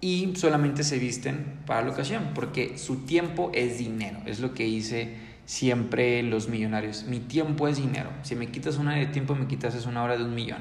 y 0.00 0.34
solamente 0.36 0.82
se 0.82 0.98
visten 0.98 1.60
para 1.66 1.82
la 1.82 1.92
ocasión, 1.92 2.30
porque 2.34 2.76
su 2.78 3.06
tiempo 3.06 3.50
es 3.54 3.78
dinero, 3.78 4.18
es 4.26 4.40
lo 4.40 4.52
que 4.54 4.64
dice 4.64 5.16
siempre 5.44 6.22
los 6.22 6.48
millonarios. 6.48 7.04
Mi 7.04 7.20
tiempo 7.20 7.68
es 7.68 7.76
dinero. 7.76 8.10
Si 8.22 8.34
me 8.34 8.48
quitas 8.48 8.78
una 8.78 8.92
hora 8.92 9.00
de 9.00 9.06
tiempo, 9.06 9.34
me 9.34 9.46
quitas 9.46 9.86
una 9.86 10.02
hora 10.02 10.16
de 10.16 10.24
un 10.24 10.34
millón. 10.34 10.60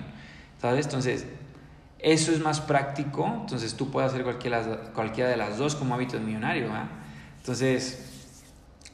¿Sabes? 0.59 0.85
Entonces, 0.85 1.25
eso 1.99 2.31
es 2.31 2.39
más 2.39 2.59
práctico. 2.61 3.25
Entonces, 3.41 3.75
tú 3.75 3.89
puedes 3.89 4.11
hacer 4.11 4.23
cualquiera, 4.23 5.29
de 5.29 5.37
las 5.37 5.57
dos 5.57 5.75
como 5.75 5.95
hábito 5.95 6.19
millonario. 6.19 6.69
Entonces, 7.37 8.33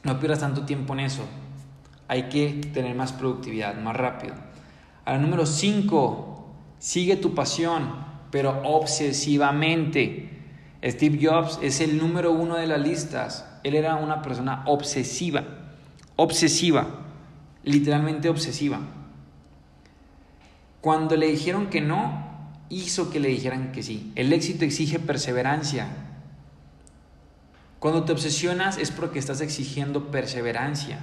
no 0.04 0.18
pierdas 0.18 0.40
tanto 0.40 0.64
tiempo 0.64 0.92
en 0.94 1.00
eso. 1.00 1.24
Hay 2.08 2.24
que 2.24 2.60
tener 2.72 2.94
más 2.96 3.12
productividad, 3.12 3.76
más 3.80 3.96
rápido. 3.96 4.34
Ahora, 5.04 5.20
número 5.20 5.46
5, 5.46 6.54
sigue 6.78 7.16
tu 7.16 7.34
pasión, 7.34 8.04
pero 8.30 8.60
obsesivamente. 8.64 10.30
Steve 10.82 11.18
Jobs 11.20 11.58
es 11.62 11.80
el 11.80 11.98
número 11.98 12.32
uno 12.32 12.56
de 12.56 12.66
las 12.66 12.80
listas. 12.80 13.46
Él 13.64 13.74
era 13.74 13.96
una 13.96 14.22
persona 14.22 14.62
obsesiva, 14.66 15.44
obsesiva, 16.16 16.86
literalmente 17.64 18.28
obsesiva. 18.28 18.80
Cuando 20.80 21.16
le 21.16 21.26
dijeron 21.26 21.68
que 21.68 21.80
no, 21.80 22.28
hizo 22.68 23.10
que 23.10 23.20
le 23.20 23.28
dijeran 23.28 23.72
que 23.72 23.82
sí. 23.82 24.12
El 24.14 24.32
éxito 24.32 24.64
exige 24.64 24.98
perseverancia. 24.98 25.88
Cuando 27.78 28.04
te 28.04 28.12
obsesionas 28.12 28.78
es 28.78 28.90
porque 28.90 29.18
estás 29.18 29.40
exigiendo 29.40 30.10
perseverancia. 30.10 31.00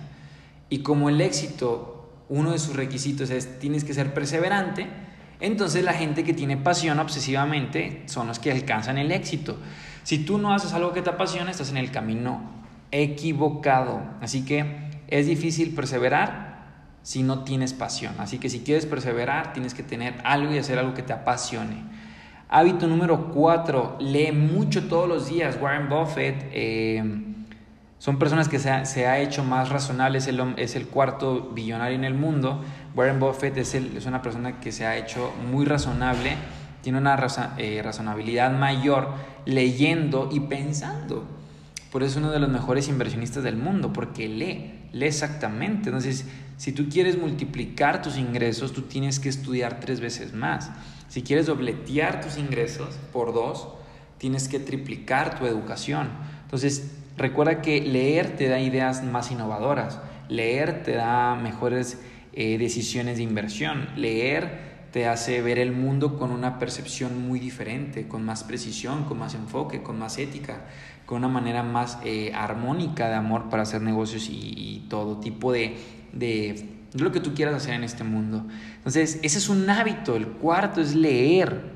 Y 0.70 0.80
como 0.80 1.10
el 1.10 1.22
éxito, 1.22 2.10
uno 2.30 2.52
de 2.52 2.60
sus 2.60 2.76
requisitos 2.76 3.30
es 3.30 3.60
tienes 3.60 3.84
que 3.84 3.94
ser 3.94 4.14
perseverante, 4.14 4.88
entonces 5.40 5.84
la 5.84 5.94
gente 5.94 6.24
que 6.24 6.34
tiene 6.34 6.58
pasión 6.58 7.00
obsesivamente 7.00 8.04
son 8.08 8.28
los 8.28 8.40
que 8.40 8.52
alcanzan 8.52 8.98
el 8.98 9.12
éxito. 9.12 9.58
Si 10.04 10.20
tú 10.20 10.38
no 10.38 10.54
haces 10.54 10.74
algo 10.74 10.94
que 10.94 11.02
te 11.02 11.10
apasiona, 11.10 11.52
estás 11.52 11.72
en 11.72 11.78
el 11.78 11.92
camino 11.92 12.42
equivocado. 12.92 14.02
Así 14.22 14.46
que 14.46 14.90
es 15.08 15.28
difícil 15.28 15.74
perseverar 15.76 16.56
si 17.02 17.22
no 17.22 17.44
tienes 17.44 17.74
pasión. 17.74 18.16
Así 18.18 18.38
que 18.38 18.50
si 18.50 18.62
quieres 18.62 18.86
perseverar, 18.86 19.54
tienes 19.54 19.74
que 19.74 19.84
tener 19.84 20.16
algo 20.24 20.54
y 20.54 20.58
hacer 20.58 20.80
algo 20.80 20.94
que 20.94 21.04
te 21.04 21.14
apasione. 21.14 21.84
Hábito 22.50 22.88
número 22.88 23.32
cuatro, 23.32 23.98
lee 24.00 24.32
mucho 24.32 24.88
todos 24.88 25.10
los 25.10 25.30
días. 25.30 25.58
Warren 25.62 25.90
Buffett 25.90 26.50
eh, 26.52 27.35
son 28.06 28.20
personas 28.20 28.50
que 28.50 28.60
se 28.60 28.70
ha, 28.70 29.20
hecho 29.20 29.44
más 29.44 29.70
razonable, 29.70 30.20
es 30.20 30.28
el, 30.28 30.40
es 30.58 30.76
el 30.76 30.86
cuarto 30.86 31.50
billonario 31.56 31.98
en 31.98 32.04
el 32.04 32.14
mundo. 32.14 32.64
Warren 32.94 33.20
Buffett 33.20 33.58
es, 33.58 33.74
es 33.74 34.06
una 34.06 34.22
persona 34.22 34.60
que 34.60 34.72
se 34.72 34.86
ha 34.86 34.96
hecho 34.96 35.34
muy 35.50 35.66
razonable, 35.66 36.36
tiene 36.84 37.00
una 37.00 37.18
eh, 37.58 37.82
razonabilidad 37.84 38.52
mayor 38.52 39.10
leyendo 39.48 40.30
y 40.32 40.42
pensando. 40.42 41.26
Por 41.92 42.04
eso 42.04 42.12
es 42.12 42.18
uno 42.18 42.30
de 42.30 42.38
los 42.38 42.48
mejores 42.48 42.90
inversionistas 42.90 43.42
del 43.42 43.58
mundo, 43.58 43.92
porque 43.92 44.30
lee, 44.30 44.88
lee 44.92 45.08
exactamente. 45.08 45.90
Entonces, 45.90 46.26
si 46.58 46.74
tú 46.74 46.88
quieres 46.90 47.18
multiplicar 47.18 48.04
tus 48.04 48.20
ingresos, 48.20 48.72
tú 48.72 48.84
tienes 48.84 49.20
que 49.20 49.30
estudiar 49.30 49.80
tres 49.80 50.00
veces 50.00 50.32
más. 50.32 50.70
Si 51.08 51.24
quieres 51.24 51.48
dobletear 51.48 52.22
tus 52.22 52.38
ingresos 52.38 53.00
por 53.12 53.34
dos, 53.34 53.68
tienes 54.20 54.48
que 54.48 54.60
triplicar 54.60 55.40
tu 55.40 55.48
educación. 55.48 56.10
Entonces, 56.44 56.92
recuerda 57.18 57.62
que 57.62 57.82
leer 57.82 58.36
te 58.36 58.48
da 58.48 58.60
ideas 58.60 59.04
más 59.04 59.32
innovadoras, 59.32 60.00
leer 60.30 60.84
te 60.84 60.94
da 60.94 61.36
mejores 61.36 62.00
eh, 62.38 62.58
decisiones 62.58 63.16
de 63.16 63.24
inversión. 63.24 63.88
Leer 63.96 64.76
te 64.92 65.08
hace 65.08 65.42
ver 65.42 65.58
el 65.58 65.72
mundo 65.72 66.18
con 66.18 66.32
una 66.32 66.60
percepción 66.60 67.28
muy 67.28 67.40
diferente, 67.40 68.10
con 68.10 68.26
más 68.26 68.44
precisión, 68.44 69.06
con 69.06 69.20
más 69.20 69.36
enfoque, 69.36 69.82
con 69.82 69.98
más 69.98 70.18
ética, 70.18 70.66
con 71.06 71.20
una 71.20 71.30
manera 71.30 71.64
más 71.64 71.98
eh, 72.04 72.34
armónica 72.36 73.08
de 73.08 73.16
amor 73.16 73.50
para 73.50 73.64
hacer 73.64 73.82
negocios 73.82 74.28
y, 74.30 74.86
todo 74.90 75.20
tipo 75.20 75.52
de, 75.52 75.78
de, 76.12 76.70
lo 76.94 77.12
que 77.12 77.22
tú 77.22 77.34
quieras 77.34 77.56
hacer 77.56 77.74
en 77.74 77.86
este 77.86 78.04
mundo. 78.04 78.46
Entonces, 78.78 79.20
ese 79.24 79.38
es 79.38 79.48
un 79.48 79.70
hábito. 79.70 80.18
El 80.18 80.28
cuarto 80.28 80.82
es 80.82 80.94
leer. 80.94 81.75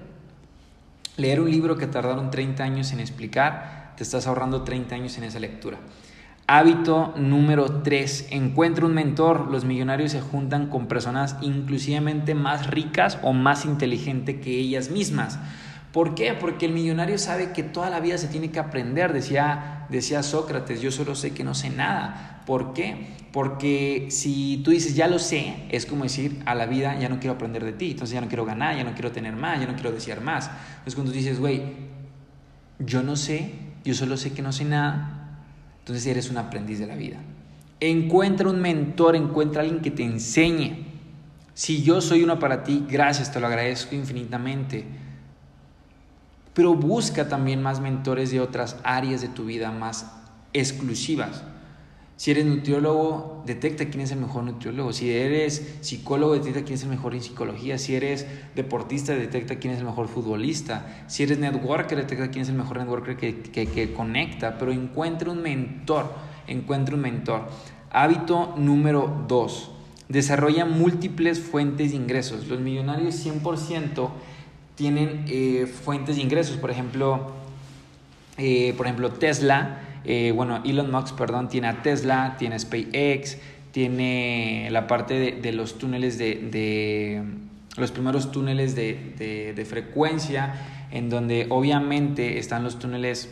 Leer 1.20 1.42
un 1.42 1.52
libro 1.52 1.76
que 1.76 1.86
tardaron 1.86 2.32
30 2.32 2.64
años 2.64 2.94
en 2.94 3.02
explicar, 3.02 3.92
te 3.98 4.04
estás 4.04 4.26
ahorrando 4.26 4.64
30 4.64 4.96
años 4.96 5.18
en 5.18 5.26
esa 5.26 5.38
lectura. 5.38 5.78
Hábito 6.48 7.14
número 7.18 7.82
3. 7.82 8.30
Encuentra 8.32 8.86
un 8.86 8.94
mentor. 8.94 9.52
Los 9.52 9.66
millonarios 9.66 10.14
se 10.14 10.22
juntan 10.22 10.68
con 10.68 10.88
personas 10.88 11.36
inclusivamente 11.42 12.36
más 12.36 12.68
ricas 12.68 13.20
o 13.22 13.34
más 13.34 13.66
inteligentes 13.66 14.40
que 14.40 14.52
ellas 14.52 14.92
mismas. 14.92 15.40
¿Por 15.92 16.16
qué? 16.16 16.34
Porque 16.34 16.68
el 16.68 16.72
millonario 16.72 17.18
sabe 17.18 17.52
que 17.52 17.64
toda 17.64 17.90
la 17.90 18.00
vida 18.00 18.18
se 18.18 18.30
tiene 18.30 18.50
que 18.50 18.60
aprender. 18.60 19.12
Decía, 19.12 19.79
decía 19.90 20.24
Sócrates, 20.24 20.82
yo 20.82 20.92
solo 20.92 21.16
sé 21.16 21.32
que 21.32 21.44
no 21.44 21.56
sé 21.56 21.70
nada. 21.70 22.44
¿Por 22.46 22.74
qué? 22.74 23.18
Porque 23.32 24.08
si 24.10 24.62
tú 24.64 24.72
dices, 24.72 24.96
ya 24.96 25.08
lo 25.08 25.20
sé, 25.20 25.56
es 25.70 25.86
como 25.86 26.04
decir 26.04 26.42
a 26.46 26.56
la 26.56 26.66
vida, 26.66 26.98
ya 27.00 27.10
no 27.10 27.20
quiero 27.20 27.36
aprender 27.36 27.64
de 27.64 27.74
ti. 27.74 27.92
Entonces 27.92 28.14
ya 28.14 28.22
no 28.22 28.28
quiero 28.28 28.46
ganar, 28.46 28.76
ya 28.76 28.84
no 28.84 28.94
quiero 28.94 29.12
tener 29.12 29.36
más, 29.36 29.60
ya 29.60 29.68
no 29.68 29.74
quiero 29.74 29.92
desear 29.92 30.22
más. 30.22 30.50
Entonces 30.70 30.96
cuando 30.96 31.12
dices, 31.12 31.40
güey, 31.40 31.62
yo 32.80 33.04
no 33.04 33.16
sé, 33.16 33.52
yo 33.84 33.94
solo 33.94 34.18
sé 34.18 34.34
que 34.34 34.42
no 34.42 34.52
sé 34.52 34.66
nada, 34.66 35.44
entonces 35.80 36.06
eres 36.06 36.30
un 36.30 36.38
aprendiz 36.38 36.80
de 36.80 36.88
la 36.88 36.96
vida. 36.96 37.18
Encuentra 37.80 38.50
un 38.50 38.62
mentor, 38.62 39.16
encuentra 39.16 39.62
alguien 39.62 39.82
que 39.82 39.92
te 39.92 40.04
enseñe. 40.04 40.86
Si 41.54 41.84
yo 41.84 42.02
soy 42.02 42.24
uno 42.24 42.40
para 42.40 42.64
ti, 42.64 42.86
gracias, 42.90 43.32
te 43.32 43.40
lo 43.40 43.48
agradezco 43.48 43.96
infinitamente. 43.96 44.86
Pero 46.54 46.76
busca 46.76 47.30
también 47.30 47.62
más 47.62 47.80
mentores 47.80 48.32
de 48.32 48.42
otras 48.42 48.78
áreas 48.84 49.22
de 49.22 49.28
tu 49.28 49.46
vida 49.46 49.72
más 49.72 50.12
exclusivas. 50.54 51.44
Si 52.20 52.32
eres 52.32 52.46
nutriólogo, 52.46 53.44
detecta 53.46 53.86
quién 53.86 54.02
es 54.02 54.12
el 54.12 54.20
mejor 54.20 54.44
nutriólogo. 54.44 54.92
Si 54.92 55.10
eres 55.10 55.78
psicólogo, 55.80 56.34
detecta 56.34 56.64
quién 56.64 56.74
es 56.74 56.84
el 56.84 56.90
mejor 56.90 57.14
en 57.14 57.22
psicología. 57.22 57.78
Si 57.78 57.96
eres 57.96 58.28
deportista, 58.58 59.14
detecta 59.16 59.56
quién 59.56 59.74
es 59.74 59.80
el 59.80 59.86
mejor 59.86 60.10
futbolista. 60.10 61.06
Si 61.08 61.24
eres 61.24 61.40
networker, 61.40 61.98
detecta 61.98 62.30
quién 62.30 62.42
es 62.42 62.50
el 62.50 62.56
mejor 62.56 62.80
networker 62.80 63.16
que, 63.16 63.40
que, 63.42 63.94
conecta. 63.94 64.58
Pero 64.58 64.74
encuentra 64.74 65.32
un 65.32 65.42
mentor. 65.42 66.12
Encuentra 66.46 66.96
un 66.96 67.02
mentor. 67.04 67.48
Hábito 67.90 68.54
número 68.58 69.24
dos. 69.30 69.72
Desarrolla 70.10 70.66
múltiples 70.66 71.40
fuentes 71.40 71.92
de 71.92 71.96
ingresos. 71.96 72.50
Los 72.50 72.60
millonarios 72.60 73.26
100% 73.26 74.10
tienen 74.80 75.26
eh, 75.28 75.68
fuentes 75.68 76.16
de 76.16 76.22
ingresos. 76.22 76.56
Por 76.56 76.72
ejemplo, 76.72 77.34
eh, 78.38 78.74
por 78.78 78.86
ejemplo 78.86 79.12
Tesla 79.12 79.82
eh, 80.06 80.32
bueno, 80.34 80.62
Elon 80.64 80.90
Musk, 80.90 81.18
perdón, 81.18 81.50
tiene 81.50 81.68
a 81.68 81.82
Tesla, 81.82 82.38
tiene 82.40 82.56
a 82.56 82.60
SpaceX, 82.60 83.38
tiene 83.74 84.70
la 84.72 84.88
parte 84.88 85.36
de, 85.42 85.52
los 85.52 85.78
túneles 85.78 86.18
de, 86.18 87.22
los 87.76 87.92
primeros 87.92 88.32
túneles 88.32 88.76
de, 88.76 89.68
frecuencia, 89.68 90.56
en 90.92 91.10
donde 91.10 91.48
obviamente 91.50 92.40
están 92.40 92.64
los 92.64 92.80
túneles 92.80 93.30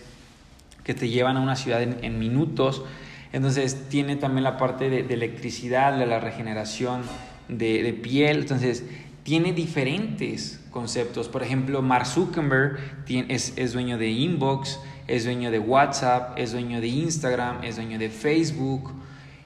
que 0.83 0.93
te 0.93 1.07
llevan 1.07 1.37
a 1.37 1.39
una 1.39 1.55
ciudad 1.55 1.81
en, 1.81 2.19
minutos. 2.19 2.83
Entonces 3.31 3.87
tiene 3.87 4.17
también 4.17 4.43
la 4.43 4.57
parte 4.57 4.89
de, 4.89 5.13
electricidad, 5.13 5.97
de 5.97 6.05
la 6.05 6.19
regeneración 6.19 7.03
de, 7.47 7.97
piel. 8.03 8.39
Entonces 8.39 8.83
tiene 9.27 9.51
diferentes 9.51 10.57
conceptos. 10.71 11.27
Por 11.27 11.43
ejemplo, 11.43 11.81
Mark 11.81 12.05
Zuckerberg 12.05 12.79
es, 13.09 13.51
es 13.57 13.73
dueño 13.73 13.97
de 13.97 14.07
Inbox 14.07 14.79
es 15.05 15.25
dueño 15.25 15.51
de 15.51 15.59
WhatsApp, 15.59 16.39
es 16.39 16.53
dueño 16.53 16.79
de 16.79 16.87
Instagram, 16.87 17.61
es 17.61 17.75
dueño 17.75 17.99
de 17.99 18.09
Facebook, 18.09 18.93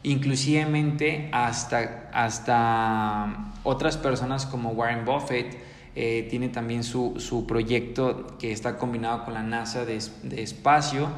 inclusivemente 0.03 1.29
hasta, 1.31 2.11
hasta 2.13 3.53
otras 3.63 3.97
personas 3.97 4.45
como 4.45 4.69
Warren 4.69 5.03
Buffett. 5.03 5.57
Eh, 5.95 6.27
tiene 6.29 6.49
también 6.49 6.83
su, 6.83 7.15
su, 7.17 7.47
proyecto 7.47 8.37
que 8.37 8.51
está 8.51 8.77
combinado 8.77 9.25
con 9.25 9.33
la 9.33 9.41
NASA 9.41 9.83
de, 9.83 9.99
de 10.21 10.43
espacio 10.43 11.09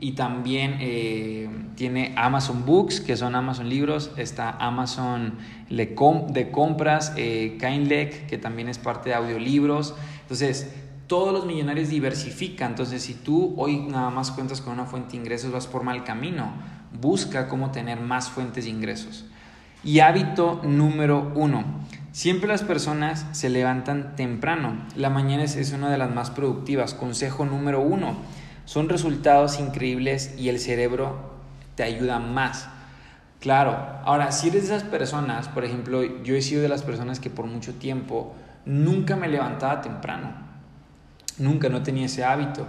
y 0.00 0.12
también 0.12 0.78
eh, 0.80 1.48
tiene 1.76 2.14
Amazon 2.16 2.64
Books, 2.64 3.00
que 3.00 3.16
son 3.16 3.34
Amazon 3.34 3.68
Libros, 3.68 4.10
está 4.16 4.50
Amazon 4.50 5.38
de 5.68 6.50
compras, 6.50 7.12
eh, 7.16 7.58
que 7.60 8.38
también 8.38 8.68
es 8.68 8.78
parte 8.78 9.10
de 9.10 9.14
audiolibros. 9.14 9.94
Entonces, 10.22 10.72
todos 11.06 11.32
los 11.32 11.44
millonarios 11.44 11.88
diversifican. 11.88 12.70
Entonces, 12.70 13.02
si 13.02 13.14
tú 13.14 13.54
hoy 13.56 13.78
nada 13.78 14.10
más 14.10 14.30
cuentas 14.30 14.60
con 14.60 14.72
una 14.72 14.84
fuente 14.84 15.12
de 15.12 15.18
ingresos, 15.18 15.52
vas 15.52 15.66
por 15.66 15.82
mal 15.82 16.04
camino. 16.04 16.52
Busca 17.00 17.48
cómo 17.48 17.70
tener 17.70 18.00
más 18.00 18.30
fuentes 18.30 18.64
de 18.64 18.70
ingresos. 18.70 19.26
Y 19.84 20.00
hábito 20.00 20.60
número 20.64 21.32
uno. 21.34 21.64
Siempre 22.12 22.48
las 22.48 22.62
personas 22.62 23.26
se 23.32 23.48
levantan 23.50 24.16
temprano. 24.16 24.84
La 24.96 25.10
mañana 25.10 25.44
es 25.44 25.72
una 25.72 25.90
de 25.90 25.98
las 25.98 26.14
más 26.14 26.30
productivas. 26.30 26.94
Consejo 26.94 27.44
número 27.44 27.80
uno. 27.80 28.16
Son 28.70 28.88
resultados 28.88 29.58
increíbles 29.58 30.32
y 30.38 30.48
el 30.48 30.60
cerebro 30.60 31.16
te 31.74 31.82
ayuda 31.82 32.20
más. 32.20 32.68
Claro, 33.40 33.76
ahora, 34.04 34.30
si 34.30 34.46
eres 34.46 34.68
de 34.68 34.76
esas 34.76 34.88
personas, 34.88 35.48
por 35.48 35.64
ejemplo, 35.64 36.04
yo 36.22 36.36
he 36.36 36.40
sido 36.40 36.62
de 36.62 36.68
las 36.68 36.84
personas 36.84 37.18
que 37.18 37.30
por 37.30 37.46
mucho 37.46 37.74
tiempo 37.74 38.32
nunca 38.64 39.16
me 39.16 39.26
levantaba 39.26 39.80
temprano. 39.80 40.34
Nunca, 41.38 41.68
no 41.68 41.82
tenía 41.82 42.06
ese 42.06 42.22
hábito. 42.22 42.64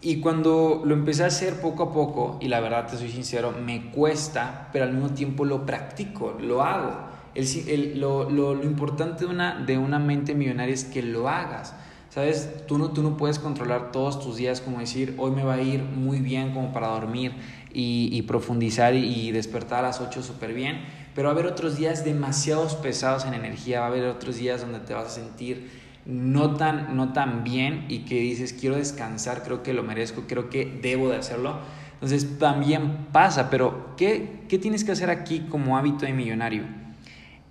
Y 0.00 0.18
cuando 0.18 0.82
lo 0.84 0.94
empecé 0.94 1.22
a 1.22 1.28
hacer 1.28 1.60
poco 1.60 1.84
a 1.84 1.92
poco, 1.92 2.38
y 2.40 2.48
la 2.48 2.58
verdad 2.58 2.88
te 2.88 2.96
soy 2.96 3.12
sincero, 3.12 3.52
me 3.52 3.92
cuesta, 3.92 4.68
pero 4.72 4.84
al 4.84 4.94
mismo 4.94 5.10
tiempo 5.10 5.44
lo 5.44 5.64
practico, 5.64 6.36
lo 6.40 6.64
hago. 6.64 7.08
El, 7.36 8.00
lo, 8.00 8.28
lo, 8.28 8.56
lo, 8.56 8.64
importante 8.64 9.26
de 9.26 9.30
una, 9.30 9.60
de 9.64 9.78
una 9.78 10.00
mente 10.00 10.34
millonaria 10.34 10.74
es 10.74 10.86
que 10.86 11.02
lo 11.02 11.28
hagas. 11.28 11.72
¿Sabes? 12.10 12.66
Tú 12.66 12.76
no, 12.76 12.90
tú 12.90 13.02
no 13.02 13.16
puedes 13.16 13.38
controlar 13.38 13.92
todos 13.92 14.20
tus 14.20 14.36
días 14.36 14.60
como 14.60 14.80
decir, 14.80 15.14
hoy 15.16 15.30
me 15.30 15.44
va 15.44 15.54
a 15.54 15.62
ir 15.62 15.84
muy 15.84 16.18
bien 16.18 16.52
como 16.52 16.72
para 16.72 16.88
dormir 16.88 17.32
y, 17.72 18.08
y 18.12 18.22
profundizar 18.22 18.94
y, 18.96 19.30
despertar 19.30 19.84
a 19.84 19.88
las 19.88 20.00
8 20.00 20.20
súper 20.20 20.52
bien, 20.52 20.80
pero 21.14 21.28
va 21.28 21.30
a 21.30 21.34
haber 21.34 21.46
otros 21.46 21.76
días 21.76 22.04
demasiados 22.04 22.74
pesados 22.74 23.24
en 23.26 23.34
energía, 23.34 23.78
va 23.78 23.86
a 23.86 23.88
haber 23.90 24.06
otros 24.06 24.36
días 24.38 24.60
donde 24.60 24.80
te 24.80 24.92
vas 24.92 25.06
a 25.06 25.10
sentir 25.10 25.70
no 26.04 26.56
tan, 26.56 26.96
no 26.96 27.12
tan 27.12 27.44
bien 27.44 27.84
y 27.88 28.00
que 28.00 28.16
dices, 28.20 28.52
quiero 28.54 28.74
descansar, 28.74 29.44
creo 29.44 29.62
que 29.62 29.72
lo 29.72 29.84
merezco, 29.84 30.24
creo 30.26 30.50
que 30.50 30.64
debo 30.82 31.10
de 31.10 31.16
hacerlo. 31.16 31.58
Entonces 31.94 32.38
también 32.38 33.06
pasa, 33.12 33.50
pero 33.50 33.94
¿qué, 33.96 34.42
qué 34.48 34.58
tienes 34.58 34.82
que 34.82 34.90
hacer 34.90 35.10
aquí 35.10 35.46
como 35.48 35.78
hábito 35.78 36.06
de 36.06 36.12
millonario? 36.12 36.64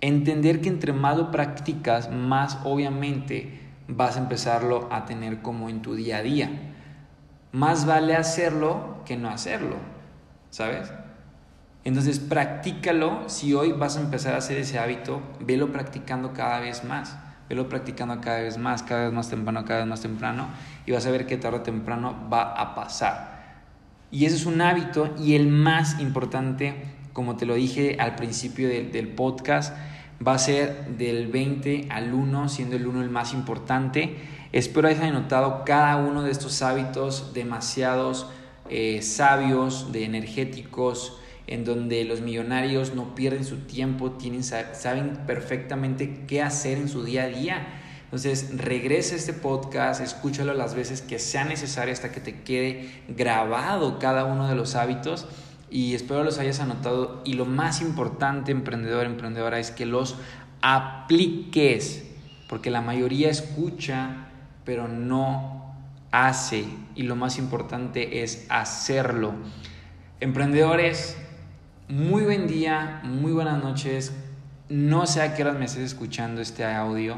Entender 0.02 0.60
que 0.60 0.68
entre 0.68 0.92
más 0.92 1.16
lo 1.16 1.30
practicas, 1.30 2.10
más 2.10 2.58
obviamente 2.64 3.59
vas 3.96 4.16
a 4.16 4.20
empezarlo 4.20 4.88
a 4.90 5.04
tener 5.04 5.42
como 5.42 5.68
en 5.68 5.82
tu 5.82 5.94
día 5.94 6.18
a 6.18 6.22
día. 6.22 6.72
Más 7.52 7.86
vale 7.86 8.16
hacerlo 8.16 9.02
que 9.04 9.16
no 9.16 9.28
hacerlo, 9.28 9.76
¿sabes? 10.50 10.92
Entonces 11.84 12.18
practícalo, 12.18 13.28
si 13.28 13.54
hoy 13.54 13.72
vas 13.72 13.96
a 13.96 14.00
empezar 14.00 14.34
a 14.34 14.38
hacer 14.38 14.58
ese 14.58 14.78
hábito, 14.78 15.20
velo 15.40 15.72
practicando 15.72 16.32
cada 16.32 16.60
vez 16.60 16.84
más 16.84 17.16
velo 17.50 17.68
practicando 17.68 18.20
cada 18.20 18.42
vez 18.42 18.58
más, 18.58 18.84
cada 18.84 19.06
vez 19.06 19.12
más 19.12 19.28
temprano, 19.28 19.64
cada 19.64 19.80
vez 19.80 19.88
más 19.88 20.00
temprano, 20.00 20.48
y 20.86 20.92
vas 20.92 21.04
a 21.04 21.10
ver 21.10 21.26
que 21.26 21.36
tarde 21.36 21.58
o 21.58 21.62
temprano 21.62 22.28
va 22.32 22.52
a 22.52 22.76
pasar. 22.76 23.66
Y 24.12 24.24
ese 24.24 24.36
es 24.36 24.46
un 24.46 24.60
hábito 24.60 25.12
y 25.18 25.34
el 25.34 25.48
más 25.48 25.98
importante, 25.98 26.76
como 27.12 27.36
te 27.36 27.46
lo 27.46 27.54
dije 27.54 27.96
al 27.98 28.14
principio 28.14 28.68
del 28.68 29.08
podcast, 29.08 29.76
va 30.26 30.34
a 30.34 30.38
ser 30.38 30.96
del 30.98 31.28
20 31.28 31.86
al 31.90 32.12
1, 32.12 32.48
siendo 32.48 32.76
el 32.76 32.86
1 32.86 33.02
el 33.02 33.10
más 33.10 33.32
importante. 33.32 34.16
Espero 34.52 34.88
hayas 34.88 35.12
notado 35.12 35.64
cada 35.64 35.96
uno 35.96 36.22
de 36.22 36.30
estos 36.30 36.60
hábitos 36.62 37.32
demasiados 37.32 38.26
eh, 38.68 39.00
sabios, 39.02 39.92
de 39.92 40.04
energéticos, 40.04 41.18
en 41.46 41.64
donde 41.64 42.04
los 42.04 42.20
millonarios 42.20 42.94
no 42.94 43.14
pierden 43.14 43.44
su 43.44 43.58
tiempo, 43.58 44.12
tienen, 44.12 44.44
saben 44.44 45.20
perfectamente 45.26 46.24
qué 46.28 46.42
hacer 46.42 46.78
en 46.78 46.88
su 46.88 47.02
día 47.02 47.24
a 47.24 47.28
día. 47.28 47.66
Entonces, 48.04 48.56
regresa 48.56 49.14
este 49.14 49.32
podcast, 49.32 50.00
escúchalo 50.00 50.52
las 50.52 50.74
veces 50.74 51.00
que 51.00 51.18
sea 51.18 51.44
necesario 51.44 51.92
hasta 51.92 52.12
que 52.12 52.20
te 52.20 52.42
quede 52.42 52.90
grabado 53.08 53.98
cada 53.98 54.24
uno 54.24 54.48
de 54.48 54.56
los 54.56 54.74
hábitos 54.74 55.26
y 55.70 55.94
espero 55.94 56.24
los 56.24 56.38
hayas 56.38 56.60
anotado. 56.60 57.22
Y 57.24 57.34
lo 57.34 57.46
más 57.46 57.80
importante, 57.80 58.52
emprendedor, 58.52 59.06
emprendedora, 59.06 59.58
es 59.58 59.70
que 59.70 59.86
los 59.86 60.16
apliques, 60.60 62.04
porque 62.48 62.70
la 62.70 62.80
mayoría 62.80 63.30
escucha, 63.30 64.28
pero 64.64 64.88
no 64.88 65.74
hace. 66.10 66.64
Y 66.94 67.04
lo 67.04 67.16
más 67.16 67.38
importante 67.38 68.22
es 68.22 68.46
hacerlo. 68.48 69.32
Emprendedores, 70.18 71.16
muy 71.88 72.24
buen 72.24 72.46
día, 72.46 73.00
muy 73.04 73.32
buenas 73.32 73.62
noches. 73.62 74.12
No 74.68 75.06
sé 75.06 75.22
a 75.22 75.34
qué 75.34 75.42
horas 75.42 75.58
me 75.58 75.64
estés 75.64 75.84
escuchando 75.84 76.40
este 76.40 76.64
audio, 76.64 77.16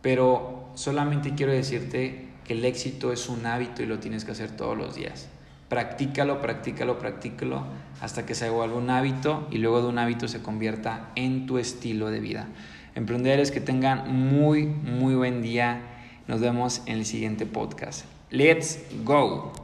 pero 0.00 0.70
solamente 0.74 1.34
quiero 1.34 1.52
decirte 1.52 2.28
que 2.44 2.54
el 2.54 2.64
éxito 2.64 3.12
es 3.12 3.28
un 3.28 3.46
hábito 3.46 3.82
y 3.82 3.86
lo 3.86 3.98
tienes 3.98 4.24
que 4.24 4.32
hacer 4.32 4.50
todos 4.50 4.76
los 4.76 4.94
días. 4.94 5.28
Practícalo, 5.68 6.42
practícalo, 6.42 6.98
practícalo 6.98 7.64
hasta 8.00 8.26
que 8.26 8.34
se 8.34 8.46
haga 8.46 8.64
un 8.64 8.90
hábito 8.90 9.48
y 9.50 9.58
luego 9.58 9.80
de 9.80 9.88
un 9.88 9.98
hábito 9.98 10.28
se 10.28 10.42
convierta 10.42 11.10
en 11.16 11.46
tu 11.46 11.58
estilo 11.58 12.10
de 12.10 12.20
vida. 12.20 12.48
Emprendedores 12.94 13.50
que 13.50 13.60
tengan 13.60 14.14
muy, 14.14 14.66
muy 14.66 15.14
buen 15.14 15.40
día. 15.40 15.80
Nos 16.28 16.40
vemos 16.40 16.82
en 16.86 16.98
el 16.98 17.06
siguiente 17.06 17.46
podcast. 17.46 18.04
Let's 18.30 18.78
go. 19.04 19.54